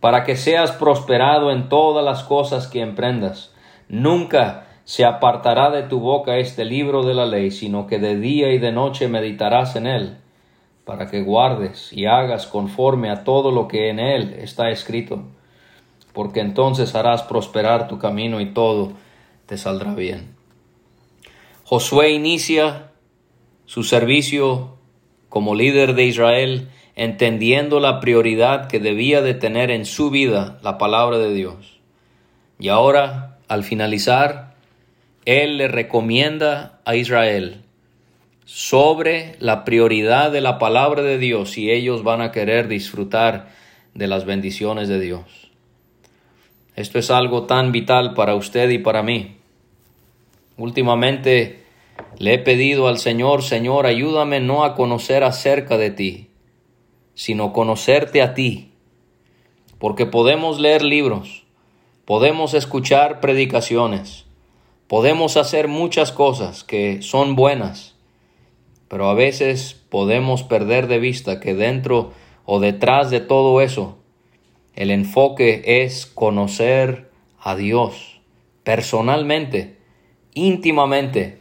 Para 0.00 0.24
que 0.24 0.36
seas 0.36 0.72
prosperado 0.72 1.50
en 1.52 1.68
todas 1.68 2.04
las 2.04 2.22
cosas 2.24 2.66
que 2.66 2.80
emprendas. 2.80 3.54
Nunca 3.88 4.66
se 4.84 5.04
apartará 5.04 5.70
de 5.70 5.82
tu 5.82 6.00
boca 6.00 6.38
este 6.38 6.64
libro 6.64 7.02
de 7.02 7.14
la 7.14 7.26
ley, 7.26 7.50
sino 7.50 7.86
que 7.86 7.98
de 7.98 8.16
día 8.16 8.52
y 8.52 8.58
de 8.58 8.72
noche 8.72 9.08
meditarás 9.08 9.76
en 9.76 9.86
él 9.86 10.16
para 10.90 11.06
que 11.06 11.22
guardes 11.22 11.92
y 11.92 12.06
hagas 12.06 12.48
conforme 12.48 13.10
a 13.10 13.22
todo 13.22 13.52
lo 13.52 13.68
que 13.68 13.90
en 13.90 14.00
él 14.00 14.34
está 14.40 14.70
escrito, 14.70 15.22
porque 16.12 16.40
entonces 16.40 16.96
harás 16.96 17.22
prosperar 17.22 17.86
tu 17.86 18.00
camino 18.00 18.40
y 18.40 18.46
todo 18.46 18.94
te 19.46 19.56
saldrá 19.56 19.94
bien. 19.94 20.34
Josué 21.62 22.10
inicia 22.10 22.90
su 23.66 23.84
servicio 23.84 24.78
como 25.28 25.54
líder 25.54 25.94
de 25.94 26.06
Israel 26.06 26.70
entendiendo 26.96 27.78
la 27.78 28.00
prioridad 28.00 28.66
que 28.66 28.80
debía 28.80 29.22
de 29.22 29.34
tener 29.34 29.70
en 29.70 29.84
su 29.84 30.10
vida 30.10 30.58
la 30.60 30.76
palabra 30.76 31.18
de 31.18 31.32
Dios. 31.32 31.78
Y 32.58 32.66
ahora, 32.66 33.38
al 33.46 33.62
finalizar, 33.62 34.56
él 35.24 35.56
le 35.56 35.68
recomienda 35.68 36.80
a 36.84 36.96
Israel 36.96 37.59
sobre 38.52 39.36
la 39.38 39.64
prioridad 39.64 40.32
de 40.32 40.40
la 40.40 40.58
palabra 40.58 41.02
de 41.02 41.18
Dios 41.18 41.56
y 41.56 41.70
ellos 41.70 42.02
van 42.02 42.20
a 42.20 42.32
querer 42.32 42.66
disfrutar 42.66 43.50
de 43.94 44.08
las 44.08 44.24
bendiciones 44.24 44.88
de 44.88 44.98
Dios. 44.98 45.52
Esto 46.74 46.98
es 46.98 47.12
algo 47.12 47.44
tan 47.44 47.70
vital 47.70 48.12
para 48.14 48.34
usted 48.34 48.68
y 48.70 48.78
para 48.78 49.04
mí. 49.04 49.36
Últimamente 50.56 51.62
le 52.18 52.34
he 52.34 52.38
pedido 52.40 52.88
al 52.88 52.98
Señor, 52.98 53.44
Señor, 53.44 53.86
ayúdame 53.86 54.40
no 54.40 54.64
a 54.64 54.74
conocer 54.74 55.22
acerca 55.22 55.78
de 55.78 55.92
ti, 55.92 56.30
sino 57.14 57.52
conocerte 57.52 58.20
a 58.20 58.34
ti. 58.34 58.72
Porque 59.78 60.06
podemos 60.06 60.58
leer 60.58 60.82
libros, 60.82 61.44
podemos 62.04 62.54
escuchar 62.54 63.20
predicaciones, 63.20 64.26
podemos 64.88 65.36
hacer 65.36 65.68
muchas 65.68 66.10
cosas 66.10 66.64
que 66.64 67.00
son 67.00 67.36
buenas, 67.36 67.94
pero 68.90 69.08
a 69.08 69.14
veces 69.14 69.80
podemos 69.88 70.42
perder 70.42 70.88
de 70.88 70.98
vista 70.98 71.38
que 71.38 71.54
dentro 71.54 72.10
o 72.44 72.58
detrás 72.58 73.08
de 73.08 73.20
todo 73.20 73.60
eso, 73.60 73.98
el 74.74 74.90
enfoque 74.90 75.62
es 75.84 76.06
conocer 76.06 77.08
a 77.38 77.54
Dios 77.54 78.20
personalmente, 78.64 79.78
íntimamente. 80.34 81.38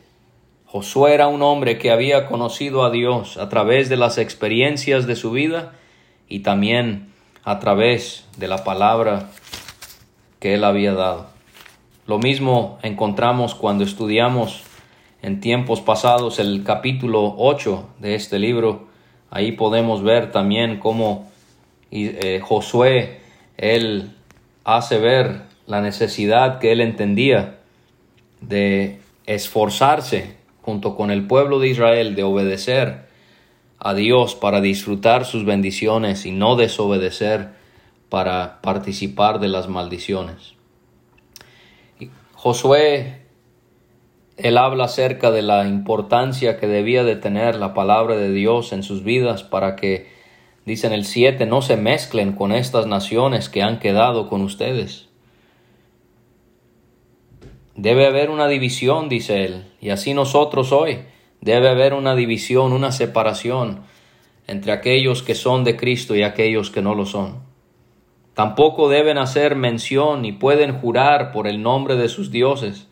Josué 0.67 1.15
era 1.15 1.27
un 1.27 1.41
hombre 1.41 1.79
que 1.79 1.89
había 1.89 2.27
conocido 2.27 2.83
a 2.83 2.91
Dios 2.91 3.37
a 3.37 3.49
través 3.49 3.89
de 3.89 3.97
las 3.97 4.19
experiencias 4.19 5.07
de 5.07 5.15
su 5.15 5.31
vida 5.31 5.73
y 6.27 6.41
también 6.41 7.11
a 7.43 7.57
través 7.57 8.27
de 8.37 8.47
la 8.47 8.63
palabra 8.63 9.31
que 10.39 10.53
él 10.53 10.63
había 10.63 10.93
dado. 10.93 11.31
Lo 12.05 12.19
mismo 12.19 12.77
encontramos 12.83 13.55
cuando 13.55 13.83
estudiamos 13.83 14.68
en 15.21 15.39
tiempos 15.39 15.81
pasados 15.81 16.39
el 16.39 16.63
capítulo 16.63 17.35
8 17.37 17.89
de 17.99 18.15
este 18.15 18.39
libro. 18.39 18.87
Ahí 19.29 19.51
podemos 19.51 20.03
ver 20.03 20.31
también 20.31 20.79
cómo 20.79 21.29
eh, 21.91 22.39
Josué, 22.43 23.19
él 23.57 24.11
hace 24.63 24.99
ver 24.99 25.43
la 25.65 25.81
necesidad 25.81 26.59
que 26.59 26.71
él 26.71 26.81
entendía 26.81 27.59
de 28.41 28.99
esforzarse 29.25 30.37
junto 30.61 30.95
con 30.95 31.11
el 31.11 31.27
pueblo 31.27 31.59
de 31.59 31.69
Israel 31.69 32.15
de 32.15 32.23
obedecer 32.23 33.07
a 33.79 33.93
Dios 33.93 34.35
para 34.35 34.61
disfrutar 34.61 35.25
sus 35.25 35.45
bendiciones 35.45 36.25
y 36.25 36.31
no 36.31 36.55
desobedecer 36.55 37.49
para 38.09 38.61
participar 38.61 39.39
de 39.39 39.47
las 39.47 39.67
maldiciones. 39.67 40.55
Josué, 42.33 43.21
él 44.41 44.57
habla 44.57 44.85
acerca 44.85 45.31
de 45.31 45.41
la 45.41 45.67
importancia 45.67 46.57
que 46.57 46.67
debía 46.67 47.03
de 47.03 47.15
tener 47.15 47.55
la 47.55 47.73
palabra 47.73 48.15
de 48.15 48.31
Dios 48.31 48.73
en 48.73 48.83
sus 48.83 49.03
vidas 49.03 49.43
para 49.43 49.75
que, 49.75 50.07
dicen 50.65 50.93
el 50.93 51.05
7, 51.05 51.45
no 51.45 51.61
se 51.61 51.77
mezclen 51.77 52.33
con 52.33 52.51
estas 52.51 52.87
naciones 52.87 53.49
que 53.49 53.61
han 53.61 53.79
quedado 53.79 54.27
con 54.27 54.41
ustedes. 54.41 55.07
Debe 57.75 58.07
haber 58.07 58.29
una 58.29 58.47
división, 58.47 59.07
dice 59.07 59.45
él, 59.45 59.63
y 59.79 59.91
así 59.91 60.13
nosotros 60.13 60.71
hoy. 60.73 60.99
Debe 61.39 61.69
haber 61.69 61.93
una 61.93 62.15
división, 62.15 62.73
una 62.73 62.91
separación 62.91 63.83
entre 64.47 64.73
aquellos 64.73 65.23
que 65.23 65.35
son 65.35 65.63
de 65.63 65.77
Cristo 65.77 66.15
y 66.15 66.23
aquellos 66.23 66.71
que 66.71 66.81
no 66.81 66.95
lo 66.95 67.05
son. 67.05 67.43
Tampoco 68.33 68.89
deben 68.89 69.17
hacer 69.17 69.55
mención 69.55 70.23
ni 70.23 70.33
pueden 70.33 70.77
jurar 70.77 71.31
por 71.31 71.47
el 71.47 71.61
nombre 71.61 71.95
de 71.95 72.09
sus 72.09 72.31
dioses. 72.31 72.88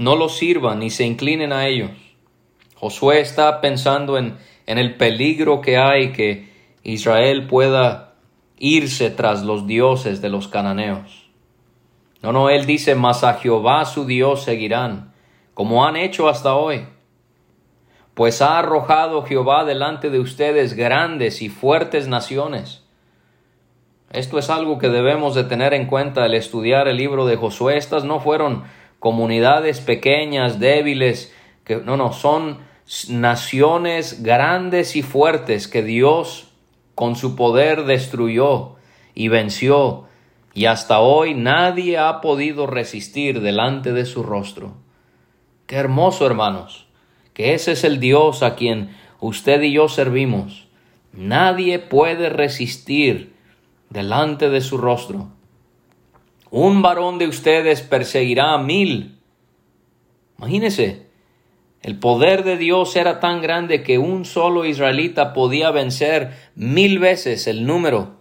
No 0.00 0.16
los 0.16 0.38
sirvan 0.38 0.78
ni 0.78 0.88
se 0.88 1.04
inclinen 1.04 1.52
a 1.52 1.66
ellos. 1.66 1.90
Josué 2.74 3.20
está 3.20 3.60
pensando 3.60 4.16
en, 4.16 4.38
en 4.64 4.78
el 4.78 4.96
peligro 4.96 5.60
que 5.60 5.76
hay 5.76 6.12
que 6.12 6.48
Israel 6.82 7.46
pueda 7.46 8.14
irse 8.56 9.10
tras 9.10 9.42
los 9.42 9.66
dioses 9.66 10.22
de 10.22 10.30
los 10.30 10.48
cananeos. 10.48 11.28
No, 12.22 12.32
no, 12.32 12.48
él 12.48 12.64
dice, 12.64 12.94
mas 12.94 13.22
a 13.24 13.34
Jehová 13.34 13.84
su 13.84 14.06
Dios 14.06 14.42
seguirán, 14.42 15.12
como 15.52 15.84
han 15.84 15.96
hecho 15.96 16.30
hasta 16.30 16.54
hoy. 16.54 16.86
Pues 18.14 18.40
ha 18.40 18.58
arrojado 18.58 19.24
Jehová 19.24 19.66
delante 19.66 20.08
de 20.08 20.18
ustedes 20.18 20.72
grandes 20.72 21.42
y 21.42 21.50
fuertes 21.50 22.08
naciones 22.08 22.80
esto 24.12 24.40
es 24.40 24.50
algo 24.50 24.78
que 24.78 24.88
debemos 24.88 25.36
de 25.36 25.44
tener 25.44 25.72
en 25.72 25.86
cuenta 25.86 26.24
al 26.24 26.34
estudiar 26.34 26.88
el 26.88 26.96
libro 26.96 27.26
de 27.26 27.36
Josué. 27.36 27.76
Estas 27.76 28.02
no 28.02 28.18
fueron 28.18 28.64
comunidades 29.00 29.80
pequeñas, 29.80 30.60
débiles, 30.60 31.34
que 31.64 31.76
no, 31.76 31.96
no, 31.96 32.12
son 32.12 32.58
naciones 33.08 34.22
grandes 34.22 34.94
y 34.94 35.02
fuertes 35.02 35.66
que 35.66 35.82
Dios 35.82 36.52
con 36.94 37.16
su 37.16 37.34
poder 37.34 37.84
destruyó 37.84 38.76
y 39.14 39.28
venció, 39.28 40.04
y 40.52 40.66
hasta 40.66 41.00
hoy 41.00 41.34
nadie 41.34 41.98
ha 41.98 42.20
podido 42.20 42.66
resistir 42.66 43.40
delante 43.40 43.92
de 43.92 44.04
su 44.04 44.22
rostro. 44.22 44.74
Qué 45.66 45.76
hermoso, 45.76 46.26
hermanos, 46.26 46.86
que 47.32 47.54
ese 47.54 47.72
es 47.72 47.84
el 47.84 48.00
Dios 48.00 48.42
a 48.42 48.54
quien 48.54 48.96
usted 49.20 49.62
y 49.62 49.72
yo 49.72 49.88
servimos. 49.88 50.66
Nadie 51.12 51.78
puede 51.78 52.28
resistir 52.28 53.34
delante 53.88 54.50
de 54.50 54.60
su 54.60 54.76
rostro. 54.76 55.28
Un 56.50 56.82
varón 56.82 57.18
de 57.18 57.28
ustedes 57.28 57.80
perseguirá 57.80 58.54
a 58.54 58.58
mil. 58.58 59.20
Imagínese, 60.38 61.06
el 61.82 61.98
poder 61.98 62.44
de 62.44 62.56
Dios 62.56 62.96
era 62.96 63.20
tan 63.20 63.40
grande 63.40 63.82
que 63.82 63.98
un 63.98 64.24
solo 64.24 64.64
israelita 64.64 65.32
podía 65.32 65.70
vencer 65.70 66.32
mil 66.54 66.98
veces 66.98 67.46
el 67.46 67.66
número, 67.66 68.16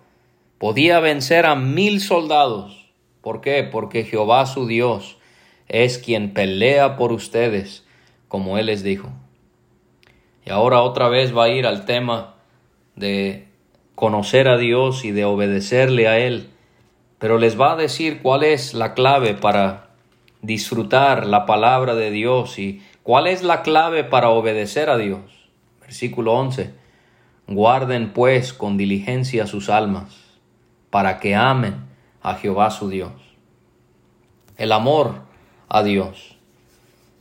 podía 0.57 0.99
vencer 0.99 1.45
a 1.45 1.55
mil 1.55 2.01
soldados. 2.01 2.93
¿Por 3.21 3.41
qué? 3.41 3.63
Porque 3.63 4.05
Jehová 4.05 4.45
su 4.45 4.67
Dios 4.67 5.17
es 5.67 5.97
quien 5.97 6.33
pelea 6.33 6.97
por 6.97 7.11
ustedes, 7.11 7.85
como 8.27 8.57
Él 8.57 8.67
les 8.67 8.83
dijo. 8.83 9.09
Y 10.45 10.51
ahora 10.51 10.81
otra 10.81 11.09
vez 11.09 11.35
va 11.35 11.45
a 11.45 11.49
ir 11.49 11.65
al 11.65 11.85
tema 11.85 12.35
de 12.95 13.47
conocer 13.95 14.47
a 14.47 14.57
Dios 14.57 15.03
y 15.03 15.11
de 15.11 15.25
obedecerle 15.25 16.07
a 16.07 16.17
Él, 16.17 16.49
pero 17.19 17.37
les 17.37 17.59
va 17.59 17.73
a 17.73 17.75
decir 17.75 18.21
cuál 18.21 18.43
es 18.43 18.73
la 18.73 18.93
clave 18.93 19.33
para 19.33 19.89
disfrutar 20.41 21.25
la 21.25 21.45
palabra 21.45 21.93
de 21.93 22.11
Dios 22.11 22.57
y 22.57 22.81
cuál 23.03 23.27
es 23.27 23.43
la 23.43 23.61
clave 23.61 24.05
para 24.05 24.29
obedecer 24.29 24.89
a 24.89 24.97
Dios. 24.97 25.21
Versículo 25.81 26.33
11. 26.33 26.73
Guarden 27.47 28.13
pues 28.13 28.53
con 28.53 28.77
diligencia 28.77 29.47
sus 29.47 29.69
almas, 29.69 30.15
para 30.89 31.19
que 31.19 31.35
amen 31.35 31.87
a 32.21 32.35
Jehová 32.35 32.71
su 32.71 32.89
Dios. 32.89 33.11
El 34.55 34.71
amor 34.71 35.23
a 35.67 35.83
Dios. 35.83 36.37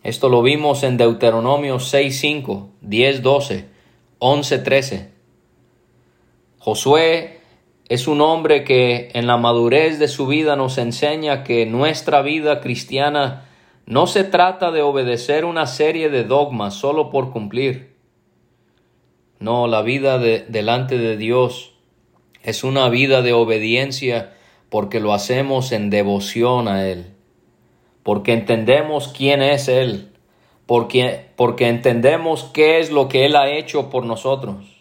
Esto 0.04 0.28
lo 0.28 0.42
vimos 0.42 0.84
en 0.84 0.96
Deuteronomio 0.96 1.80
6, 1.80 2.20
5, 2.20 2.70
10, 2.82 3.22
12, 3.22 3.68
11, 4.20 4.58
13. 4.58 5.12
Josué 6.58 7.37
es 7.88 8.06
un 8.06 8.20
hombre 8.20 8.64
que 8.64 9.10
en 9.14 9.26
la 9.26 9.38
madurez 9.38 9.98
de 9.98 10.08
su 10.08 10.26
vida 10.26 10.56
nos 10.56 10.76
enseña 10.76 11.42
que 11.42 11.64
nuestra 11.64 12.20
vida 12.22 12.60
cristiana 12.60 13.48
no 13.86 14.06
se 14.06 14.24
trata 14.24 14.70
de 14.70 14.82
obedecer 14.82 15.46
una 15.46 15.66
serie 15.66 16.10
de 16.10 16.24
dogmas 16.24 16.74
solo 16.74 17.10
por 17.10 17.32
cumplir. 17.32 17.96
No, 19.40 19.66
la 19.66 19.80
vida 19.80 20.18
de, 20.18 20.44
delante 20.48 20.98
de 20.98 21.16
Dios 21.16 21.72
es 22.42 22.64
una 22.64 22.90
vida 22.90 23.22
de 23.22 23.32
obediencia 23.32 24.34
porque 24.68 25.00
lo 25.00 25.14
hacemos 25.14 25.72
en 25.72 25.88
devoción 25.88 26.68
a 26.68 26.86
Él, 26.86 27.14
porque 28.02 28.34
entendemos 28.34 29.08
quién 29.08 29.40
es 29.40 29.68
Él, 29.68 30.12
porque, 30.66 31.30
porque 31.36 31.68
entendemos 31.68 32.44
qué 32.52 32.80
es 32.80 32.90
lo 32.90 33.08
que 33.08 33.24
Él 33.24 33.36
ha 33.36 33.50
hecho 33.50 33.88
por 33.88 34.04
nosotros. 34.04 34.77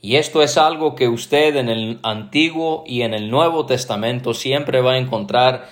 Y 0.00 0.16
esto 0.16 0.42
es 0.42 0.56
algo 0.56 0.94
que 0.94 1.08
usted 1.08 1.56
en 1.56 1.68
el 1.68 1.98
Antiguo 2.02 2.84
y 2.86 3.02
en 3.02 3.14
el 3.14 3.30
Nuevo 3.30 3.66
Testamento 3.66 4.32
siempre 4.32 4.80
va 4.80 4.92
a 4.92 4.98
encontrar, 4.98 5.68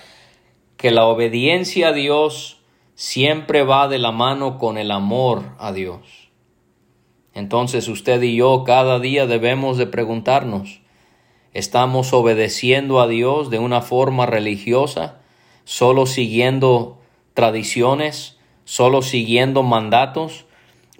que 0.75 0.91
la 0.91 1.05
obediencia 1.05 1.89
a 1.89 1.93
Dios 1.93 2.59
siempre 2.93 3.63
va 3.63 3.87
de 3.87 3.97
la 3.97 4.11
mano 4.11 4.57
con 4.57 4.77
el 4.77 4.91
amor 4.91 5.55
a 5.57 5.71
Dios. 5.71 6.29
Entonces 7.33 7.87
usted 7.87 8.21
y 8.21 8.35
yo 8.35 8.63
cada 8.63 8.99
día 8.99 9.27
debemos 9.27 9.77
de 9.77 9.87
preguntarnos, 9.87 10.81
¿estamos 11.53 12.13
obedeciendo 12.13 12.99
a 12.99 13.07
Dios 13.07 13.49
de 13.49 13.59
una 13.59 13.81
forma 13.81 14.25
religiosa, 14.25 15.19
solo 15.63 16.05
siguiendo 16.05 16.99
tradiciones, 17.33 18.37
solo 18.65 19.01
siguiendo 19.01 19.63
mandatos, 19.63 20.45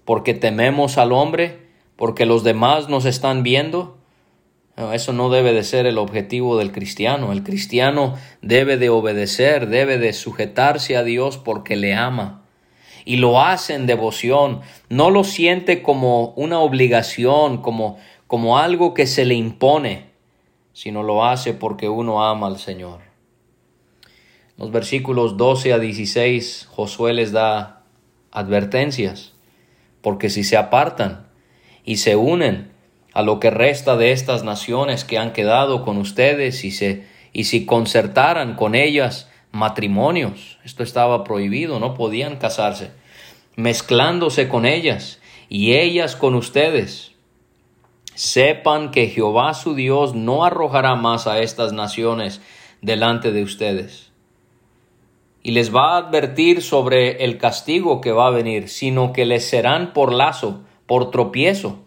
porque 0.06 0.34
tememos 0.34 0.98
al 0.98 1.12
hombre? 1.12 1.67
Porque 1.98 2.26
los 2.26 2.44
demás 2.44 2.88
nos 2.88 3.06
están 3.06 3.44
viendo. 3.44 3.98
Eso 4.94 5.12
no 5.12 5.30
debe 5.30 5.54
de 5.54 5.64
ser 5.64 5.88
el 5.88 5.98
objetivo 5.98 6.58
del 6.58 6.72
cristiano. 6.72 7.32
El 7.32 7.44
cristiano 7.44 8.14
debe 8.44 8.78
de 8.78 8.90
obedecer, 8.90 9.68
debe 9.68 9.98
de 9.98 10.14
sujetarse 10.14 10.96
a 10.96 11.04
Dios 11.04 11.38
porque 11.38 11.76
le 11.76 11.96
ama. 11.96 12.44
Y 13.04 13.18
lo 13.18 13.42
hace 13.42 13.74
en 13.74 13.88
devoción. 13.88 14.62
No 14.90 15.10
lo 15.10 15.24
siente 15.24 15.82
como 15.82 16.30
una 16.36 16.60
obligación, 16.60 17.62
como, 17.64 17.98
como 18.28 18.60
algo 18.60 18.94
que 18.94 19.08
se 19.08 19.26
le 19.26 19.34
impone, 19.34 20.12
sino 20.74 21.02
lo 21.02 21.26
hace 21.26 21.54
porque 21.54 21.90
uno 21.90 22.24
ama 22.24 22.46
al 22.46 22.60
Señor. 22.60 23.00
Los 24.58 24.72
versículos 24.72 25.38
12 25.38 25.74
a 25.74 25.80
16, 25.80 26.68
Josué 26.70 27.14
les 27.14 27.32
da 27.32 27.84
advertencias, 28.32 29.34
porque 30.02 30.30
si 30.30 30.44
se 30.44 30.58
apartan, 30.58 31.27
y 31.88 31.98
se 31.98 32.18
unen 32.18 32.70
a 33.14 33.24
lo 33.24 33.40
que 33.40 33.50
resta 33.50 33.96
de 33.96 34.12
estas 34.12 34.44
naciones 34.44 35.06
que 35.06 35.18
han 35.18 35.32
quedado 35.32 35.84
con 35.84 35.98
ustedes 35.98 36.64
y 36.66 36.72
se 36.72 37.08
y 37.32 37.46
si 37.46 37.66
concertaran 37.66 38.56
con 38.56 38.76
ellas 38.76 39.30
matrimonios, 39.52 40.60
esto 40.66 40.84
estaba 40.84 41.24
prohibido, 41.24 41.80
no 41.80 41.94
podían 41.94 42.36
casarse, 42.38 42.92
mezclándose 43.56 44.50
con 44.50 44.66
ellas 44.66 45.22
y 45.48 45.76
ellas 45.76 46.16
con 46.16 46.36
ustedes. 46.36 47.14
Sepan 48.16 48.92
que 48.92 49.08
Jehová 49.08 49.54
su 49.54 49.74
Dios 49.74 50.14
no 50.14 50.44
arrojará 50.44 50.96
más 50.96 51.26
a 51.26 51.40
estas 51.40 51.72
naciones 51.72 52.42
delante 52.82 53.32
de 53.32 53.44
ustedes. 53.44 54.12
Y 55.42 55.52
les 55.52 55.74
va 55.74 55.94
a 55.94 55.98
advertir 56.00 56.62
sobre 56.62 57.24
el 57.24 57.38
castigo 57.38 58.02
que 58.02 58.12
va 58.12 58.28
a 58.28 58.32
venir, 58.32 58.68
sino 58.68 59.14
que 59.14 59.26
les 59.26 59.48
serán 59.48 59.94
por 59.94 60.12
lazo 60.12 60.64
por 60.88 61.12
tropiezo, 61.12 61.80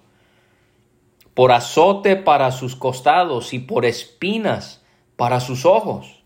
por 1.35 1.53
azote 1.53 2.17
para 2.17 2.53
sus 2.53 2.77
costados 2.77 3.53
y 3.53 3.59
por 3.59 3.85
espinas 3.85 4.83
para 5.17 5.41
sus 5.41 5.65
ojos, 5.67 6.23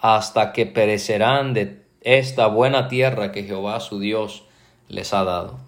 hasta 0.00 0.52
que 0.52 0.66
perecerán 0.66 1.54
de 1.54 1.86
esta 2.00 2.46
buena 2.46 2.88
tierra 2.88 3.32
que 3.32 3.44
Jehová 3.44 3.80
su 3.80 4.00
Dios 4.00 4.44
les 4.88 5.12
ha 5.14 5.24
dado. 5.24 5.58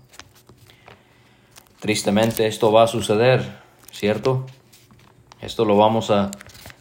Tristemente 1.81 2.47
esto 2.47 2.73
va 2.73 2.85
a 2.85 2.89
suceder, 2.89 3.61
¿cierto? 3.93 4.47
Esto 5.41 5.65
lo 5.65 5.77
vamos 5.77 6.11
a 6.11 6.31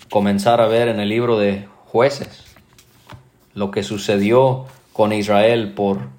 comenzar 0.10 0.62
a 0.62 0.68
ver 0.68 0.88
en 0.88 1.00
el 1.00 1.10
libro 1.10 1.38
de 1.38 1.68
jueces, 1.86 2.46
lo 3.54 3.72
que 3.72 3.84
sucedió 3.84 4.66
con 4.94 5.14
Israel 5.14 5.74
por 5.74 6.10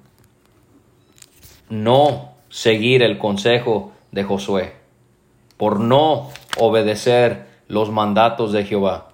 no 1.69 2.28
seguir 2.49 3.03
el 3.03 3.17
consejo 3.17 3.91
de 4.11 4.23
Josué, 4.23 4.73
por 5.57 5.79
no 5.79 6.29
obedecer 6.57 7.47
los 7.67 7.91
mandatos 7.91 8.51
de 8.51 8.65
Jehová. 8.65 9.09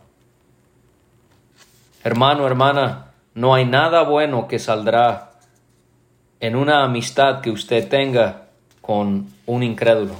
Hermano, 2.04 2.48
hermana, 2.48 3.12
no 3.34 3.54
hay 3.54 3.65
nada 3.65 4.04
bueno 4.04 4.48
que 4.48 4.60
saldrá 4.60 5.32
en 6.39 6.56
una 6.56 6.84
amistad 6.84 7.41
que 7.41 7.50
usted 7.50 7.88
tenga 7.89 8.48
con 8.82 9.28
un 9.45 9.63
incrédulo. 9.63 10.13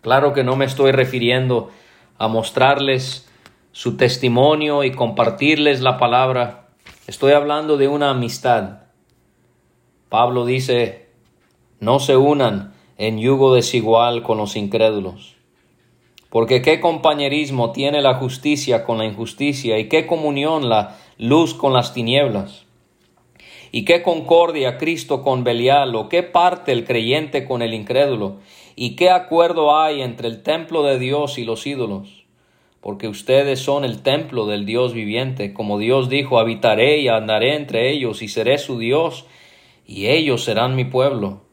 Claro 0.00 0.32
que 0.32 0.42
no 0.42 0.56
me 0.56 0.64
estoy 0.64 0.92
refiriendo 0.92 1.70
a 2.18 2.26
mostrarles 2.26 3.28
su 3.72 3.96
testimonio 3.96 4.82
y 4.82 4.92
compartirles 4.92 5.80
la 5.82 5.98
palabra. 5.98 6.68
Estoy 7.06 7.32
hablando 7.32 7.76
de 7.76 7.88
una 7.88 8.10
amistad. 8.10 8.80
Pablo 10.08 10.46
dice, 10.46 11.09
no 11.80 11.98
se 11.98 12.18
unan 12.18 12.74
en 12.98 13.18
yugo 13.18 13.54
desigual 13.54 14.22
con 14.22 14.36
los 14.36 14.54
incrédulos. 14.54 15.36
Porque 16.28 16.60
qué 16.60 16.78
compañerismo 16.78 17.72
tiene 17.72 18.02
la 18.02 18.14
justicia 18.14 18.84
con 18.84 18.98
la 18.98 19.06
injusticia 19.06 19.78
y 19.78 19.88
qué 19.88 20.06
comunión 20.06 20.68
la 20.68 20.98
luz 21.16 21.54
con 21.54 21.72
las 21.72 21.94
tinieblas. 21.94 22.66
Y 23.72 23.86
qué 23.86 24.02
concordia 24.02 24.76
Cristo 24.76 25.22
con 25.22 25.42
Belial 25.42 25.94
o 25.96 26.10
qué 26.10 26.22
parte 26.22 26.72
el 26.72 26.84
creyente 26.84 27.46
con 27.46 27.62
el 27.62 27.72
incrédulo 27.72 28.36
y 28.76 28.94
qué 28.94 29.08
acuerdo 29.08 29.76
hay 29.76 30.02
entre 30.02 30.28
el 30.28 30.42
templo 30.42 30.82
de 30.82 30.98
Dios 30.98 31.38
y 31.38 31.44
los 31.44 31.66
ídolos. 31.66 32.24
Porque 32.82 33.08
ustedes 33.08 33.60
son 33.60 33.86
el 33.86 34.02
templo 34.02 34.46
del 34.46 34.66
Dios 34.66 34.92
viviente, 34.92 35.54
como 35.54 35.78
Dios 35.78 36.10
dijo, 36.10 36.38
habitaré 36.38 36.98
y 36.98 37.08
andaré 37.08 37.56
entre 37.56 37.90
ellos 37.90 38.20
y 38.20 38.28
seré 38.28 38.58
su 38.58 38.78
Dios 38.78 39.24
y 39.86 40.08
ellos 40.08 40.44
serán 40.44 40.76
mi 40.76 40.84
pueblo 40.84 41.49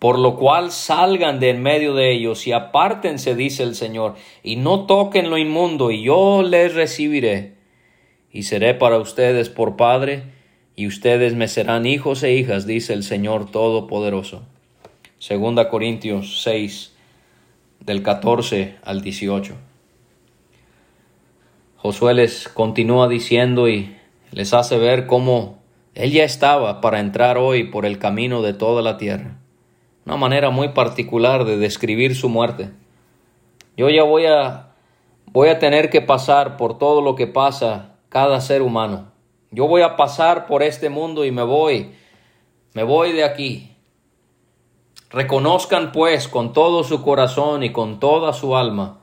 por 0.00 0.18
lo 0.18 0.36
cual 0.36 0.72
salgan 0.72 1.40
de 1.40 1.50
en 1.50 1.62
medio 1.62 1.94
de 1.94 2.10
ellos 2.10 2.46
y 2.46 2.52
apártense, 2.52 3.34
dice 3.34 3.62
el 3.62 3.74
Señor, 3.74 4.14
y 4.42 4.56
no 4.56 4.86
toquen 4.86 5.28
lo 5.28 5.36
inmundo, 5.36 5.90
y 5.90 6.02
yo 6.02 6.42
les 6.42 6.74
recibiré, 6.74 7.52
y 8.32 8.44
seré 8.44 8.72
para 8.72 8.96
ustedes 8.96 9.50
por 9.50 9.76
Padre, 9.76 10.22
y 10.74 10.86
ustedes 10.86 11.34
me 11.34 11.48
serán 11.48 11.84
hijos 11.84 12.22
e 12.22 12.32
hijas, 12.32 12.66
dice 12.66 12.94
el 12.94 13.02
Señor 13.02 13.50
Todopoderoso. 13.50 14.42
Segunda 15.18 15.68
Corintios 15.68 16.42
6, 16.44 16.96
del 17.80 18.02
14 18.02 18.76
al 18.82 19.02
18. 19.02 19.54
Josué 21.76 22.14
les 22.14 22.48
continúa 22.48 23.06
diciendo 23.06 23.68
y 23.68 23.94
les 24.32 24.54
hace 24.54 24.78
ver 24.78 25.06
cómo 25.06 25.58
él 25.94 26.10
ya 26.12 26.24
estaba 26.24 26.80
para 26.80 27.00
entrar 27.00 27.36
hoy 27.36 27.64
por 27.64 27.84
el 27.84 27.98
camino 27.98 28.40
de 28.40 28.54
toda 28.54 28.80
la 28.80 28.96
tierra 28.96 29.39
una 30.10 30.16
manera 30.16 30.50
muy 30.50 30.70
particular 30.70 31.44
de 31.44 31.56
describir 31.56 32.16
su 32.16 32.28
muerte. 32.28 32.72
Yo 33.76 33.88
ya 33.90 34.02
voy 34.02 34.26
a 34.26 34.72
voy 35.26 35.50
a 35.50 35.60
tener 35.60 35.88
que 35.88 36.00
pasar 36.00 36.56
por 36.56 36.78
todo 36.78 37.00
lo 37.00 37.14
que 37.14 37.28
pasa 37.28 37.94
cada 38.08 38.40
ser 38.40 38.60
humano. 38.60 39.12
Yo 39.52 39.68
voy 39.68 39.82
a 39.82 39.94
pasar 39.94 40.46
por 40.46 40.64
este 40.64 40.88
mundo 40.88 41.24
y 41.24 41.30
me 41.30 41.44
voy, 41.44 41.92
me 42.74 42.82
voy 42.82 43.12
de 43.12 43.22
aquí. 43.22 43.76
Reconozcan 45.10 45.92
pues 45.92 46.26
con 46.26 46.52
todo 46.52 46.82
su 46.82 47.02
corazón 47.02 47.62
y 47.62 47.70
con 47.70 48.00
toda 48.00 48.32
su 48.32 48.56
alma. 48.56 48.98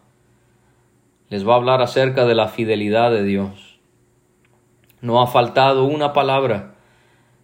Les 1.30 1.48
va 1.48 1.54
a 1.54 1.56
hablar 1.56 1.82
acerca 1.82 2.26
de 2.26 2.36
la 2.36 2.50
fidelidad 2.50 3.12
de 3.12 3.24
Dios. 3.24 3.80
No 5.00 5.22
ha 5.22 5.28
faltado 5.28 5.86
una 5.86 6.12
palabra 6.12 6.76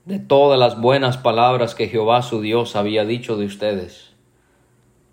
de 0.06 0.20
todas 0.20 0.60
las 0.60 0.80
buenas 0.80 1.18
palabras 1.18 1.76
que 1.76 1.88
Jehová 1.88 2.22
su 2.22 2.42
Dios 2.42 2.76
había 2.76 3.06
dicho 3.06 3.38
de 3.38 3.46
ustedes. 3.46 4.12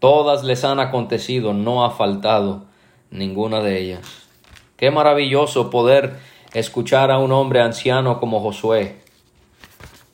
Todas 0.00 0.42
les 0.42 0.64
han 0.64 0.80
acontecido, 0.80 1.52
no 1.52 1.84
ha 1.84 1.90
faltado 1.90 2.64
ninguna 3.10 3.60
de 3.60 3.80
ellas. 3.80 4.28
Qué 4.76 4.90
maravilloso 4.90 5.70
poder 5.70 6.16
escuchar 6.54 7.12
a 7.12 7.18
un 7.18 7.30
hombre 7.30 7.60
anciano 7.60 8.18
como 8.18 8.40
Josué, 8.40 8.96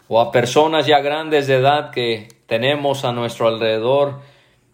o 0.09 0.21
a 0.21 0.31
personas 0.31 0.87
ya 0.87 1.01
grandes 1.01 1.47
de 1.47 1.55
edad 1.55 1.91
que 1.91 2.29
tenemos 2.47 3.05
a 3.05 3.13
nuestro 3.13 3.49
alrededor, 3.49 4.21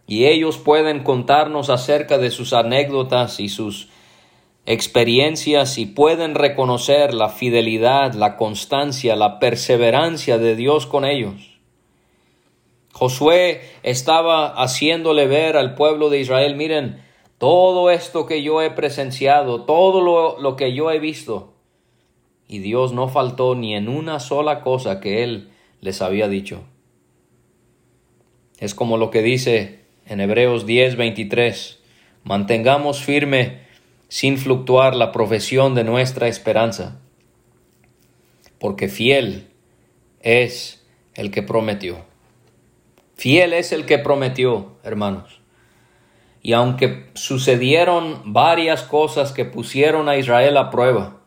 y 0.05 0.25
ellos 0.25 0.57
pueden 0.57 1.03
contarnos 1.03 1.69
acerca 1.69 2.17
de 2.17 2.29
sus 2.29 2.51
anécdotas 2.51 3.39
y 3.39 3.47
sus 3.47 3.87
experiencias 4.65 5.77
y 5.77 5.85
pueden 5.85 6.35
reconocer 6.35 7.13
la 7.13 7.29
fidelidad, 7.29 8.13
la 8.13 8.37
constancia, 8.37 9.15
la 9.15 9.39
perseverancia 9.39 10.37
de 10.37 10.55
Dios 10.55 10.85
con 10.85 11.05
ellos. 11.05 11.59
Josué 12.93 13.61
estaba 13.81 14.47
haciéndole 14.47 15.27
ver 15.27 15.57
al 15.57 15.75
pueblo 15.75 16.09
de 16.09 16.19
Israel, 16.19 16.55
miren, 16.55 17.01
todo 17.37 17.89
esto 17.89 18.25
que 18.25 18.41
yo 18.41 18.61
he 18.61 18.69
presenciado, 18.71 19.63
todo 19.65 20.01
lo, 20.01 20.39
lo 20.39 20.55
que 20.55 20.73
yo 20.73 20.91
he 20.91 20.99
visto. 20.99 21.53
Y 22.47 22.59
Dios 22.59 22.93
no 22.93 23.09
faltó 23.09 23.55
ni 23.55 23.75
en 23.75 23.89
una 23.89 24.19
sola 24.19 24.61
cosa 24.61 25.01
que 25.01 25.23
Él 25.23 25.49
les 25.81 26.01
había 26.01 26.27
dicho. 26.27 26.63
Es 28.59 28.75
como 28.75 28.97
lo 28.97 29.09
que 29.09 29.21
dice 29.21 29.83
en 30.05 30.21
Hebreos 30.21 30.65
10, 30.65 30.95
23, 30.95 31.83
mantengamos 32.23 33.01
firme 33.01 33.62
sin 34.13 34.37
fluctuar 34.37 34.95
la 34.95 35.11
profesión 35.11 35.73
de 35.73 35.83
nuestra 35.83 36.27
esperanza, 36.27 36.99
porque 38.59 38.87
fiel 38.87 39.47
es 40.19 40.85
el 41.15 41.31
que 41.31 41.41
prometió. 41.41 42.05
Fiel 43.15 43.53
es 43.53 43.71
el 43.71 43.87
que 43.87 43.97
prometió, 43.97 44.77
hermanos. 44.83 45.41
Y 46.43 46.53
aunque 46.53 47.09
sucedieron 47.15 48.33
varias 48.33 48.83
cosas 48.83 49.31
que 49.31 49.45
pusieron 49.45 50.07
a 50.07 50.15
Israel 50.15 50.57
a 50.57 50.69
prueba, 50.69 51.23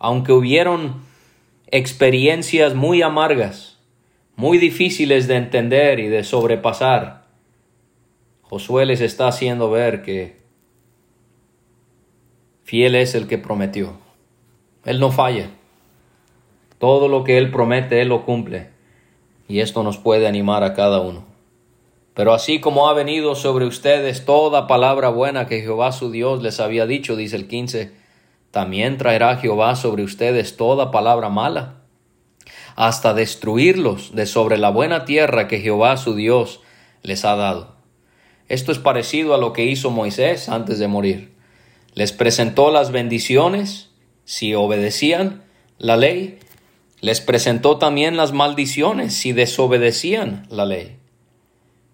aunque 0.00 0.32
hubieron 0.32 1.04
experiencias 1.68 2.74
muy 2.74 3.02
amargas, 3.02 3.78
muy 4.34 4.58
difíciles 4.58 5.28
de 5.28 5.36
entender 5.36 6.00
y 6.00 6.08
de 6.08 6.24
sobrepasar, 6.24 7.22
Josué 8.40 8.84
les 8.84 9.00
está 9.00 9.28
haciendo 9.28 9.70
ver 9.70 10.02
que 10.02 10.41
Fiel 12.64 12.94
es 12.94 13.14
el 13.14 13.26
que 13.26 13.38
prometió. 13.38 13.94
Él 14.84 15.00
no 15.00 15.10
falla. 15.10 15.50
Todo 16.78 17.08
lo 17.08 17.24
que 17.24 17.38
Él 17.38 17.50
promete, 17.50 18.00
Él 18.02 18.08
lo 18.08 18.24
cumple. 18.24 18.70
Y 19.48 19.60
esto 19.60 19.82
nos 19.82 19.98
puede 19.98 20.26
animar 20.26 20.64
a 20.64 20.74
cada 20.74 21.00
uno. 21.00 21.24
Pero 22.14 22.34
así 22.34 22.60
como 22.60 22.88
ha 22.88 22.94
venido 22.94 23.34
sobre 23.34 23.66
ustedes 23.66 24.24
toda 24.24 24.66
palabra 24.66 25.08
buena 25.08 25.46
que 25.46 25.60
Jehová 25.60 25.92
su 25.92 26.10
Dios 26.10 26.42
les 26.42 26.60
había 26.60 26.86
dicho, 26.86 27.16
dice 27.16 27.36
el 27.36 27.48
15, 27.48 27.92
también 28.50 28.98
traerá 28.98 29.36
Jehová 29.38 29.76
sobre 29.76 30.04
ustedes 30.04 30.58
toda 30.58 30.90
palabra 30.90 31.30
mala, 31.30 31.76
hasta 32.76 33.14
destruirlos 33.14 34.14
de 34.14 34.26
sobre 34.26 34.58
la 34.58 34.70
buena 34.70 35.06
tierra 35.06 35.48
que 35.48 35.60
Jehová 35.60 35.96
su 35.96 36.14
Dios 36.14 36.60
les 37.02 37.24
ha 37.24 37.34
dado. 37.36 37.76
Esto 38.48 38.72
es 38.72 38.78
parecido 38.78 39.32
a 39.34 39.38
lo 39.38 39.54
que 39.54 39.64
hizo 39.64 39.90
Moisés 39.90 40.50
antes 40.50 40.78
de 40.78 40.88
morir. 40.88 41.31
Les 41.94 42.12
presentó 42.12 42.70
las 42.70 42.90
bendiciones 42.90 43.90
si 44.24 44.54
obedecían 44.54 45.42
la 45.78 45.96
ley. 45.96 46.38
Les 47.00 47.20
presentó 47.20 47.78
también 47.78 48.16
las 48.16 48.32
maldiciones 48.32 49.14
si 49.14 49.32
desobedecían 49.32 50.46
la 50.48 50.64
ley. 50.64 50.96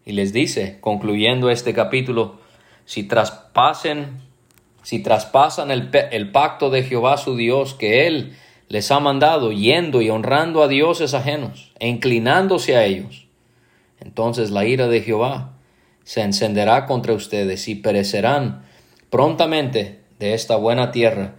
Y 0.04 0.12
les 0.12 0.32
dice, 0.32 0.78
concluyendo 0.80 1.50
este 1.50 1.74
capítulo, 1.74 2.40
si 2.84 3.02
traspasen, 3.02 4.20
si 4.82 5.00
traspasan 5.00 5.70
el, 5.70 5.90
el 6.12 6.30
pacto 6.30 6.70
de 6.70 6.84
Jehová 6.84 7.16
su 7.16 7.36
Dios 7.36 7.74
que 7.74 8.06
Él 8.06 8.36
les 8.68 8.90
ha 8.90 9.00
mandado, 9.00 9.50
yendo 9.50 10.00
y 10.00 10.10
honrando 10.10 10.62
a 10.62 10.68
dioses 10.68 11.14
ajenos 11.14 11.72
e 11.78 11.88
inclinándose 11.88 12.76
a 12.76 12.84
ellos, 12.84 13.26
entonces 14.00 14.50
la 14.50 14.64
ira 14.64 14.88
de 14.88 15.00
Jehová 15.00 15.54
se 16.04 16.22
encenderá 16.22 16.86
contra 16.86 17.14
ustedes 17.14 17.66
y 17.68 17.74
perecerán 17.74 18.67
prontamente 19.10 20.00
de 20.18 20.34
esta 20.34 20.56
buena 20.56 20.90
tierra 20.90 21.36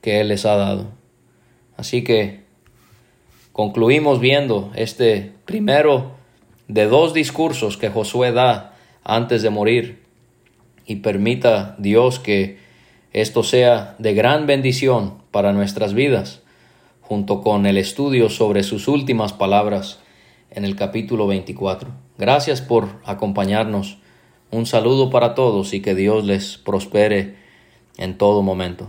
que 0.00 0.20
Él 0.20 0.28
les 0.28 0.46
ha 0.46 0.56
dado. 0.56 0.88
Así 1.76 2.04
que 2.04 2.40
concluimos 3.52 4.20
viendo 4.20 4.70
este 4.74 5.32
primero 5.44 6.12
de 6.68 6.86
dos 6.86 7.14
discursos 7.14 7.76
que 7.76 7.90
Josué 7.90 8.32
da 8.32 8.76
antes 9.02 9.42
de 9.42 9.50
morir 9.50 10.02
y 10.86 10.96
permita 10.96 11.74
Dios 11.78 12.18
que 12.18 12.58
esto 13.12 13.42
sea 13.42 13.96
de 13.98 14.14
gran 14.14 14.46
bendición 14.46 15.14
para 15.30 15.52
nuestras 15.52 15.94
vidas, 15.94 16.42
junto 17.00 17.42
con 17.42 17.66
el 17.66 17.76
estudio 17.76 18.28
sobre 18.28 18.62
sus 18.62 18.86
últimas 18.86 19.32
palabras 19.32 19.98
en 20.50 20.64
el 20.64 20.76
capítulo 20.76 21.26
24. 21.26 21.90
Gracias 22.18 22.60
por 22.60 22.88
acompañarnos 23.04 23.98
un 24.50 24.66
saludo 24.66 25.10
para 25.10 25.34
todos 25.34 25.72
y 25.74 25.80
que 25.80 25.94
Dios 25.94 26.24
les 26.24 26.58
prospere 26.58 27.36
en 27.98 28.18
todo 28.18 28.42
momento. 28.42 28.88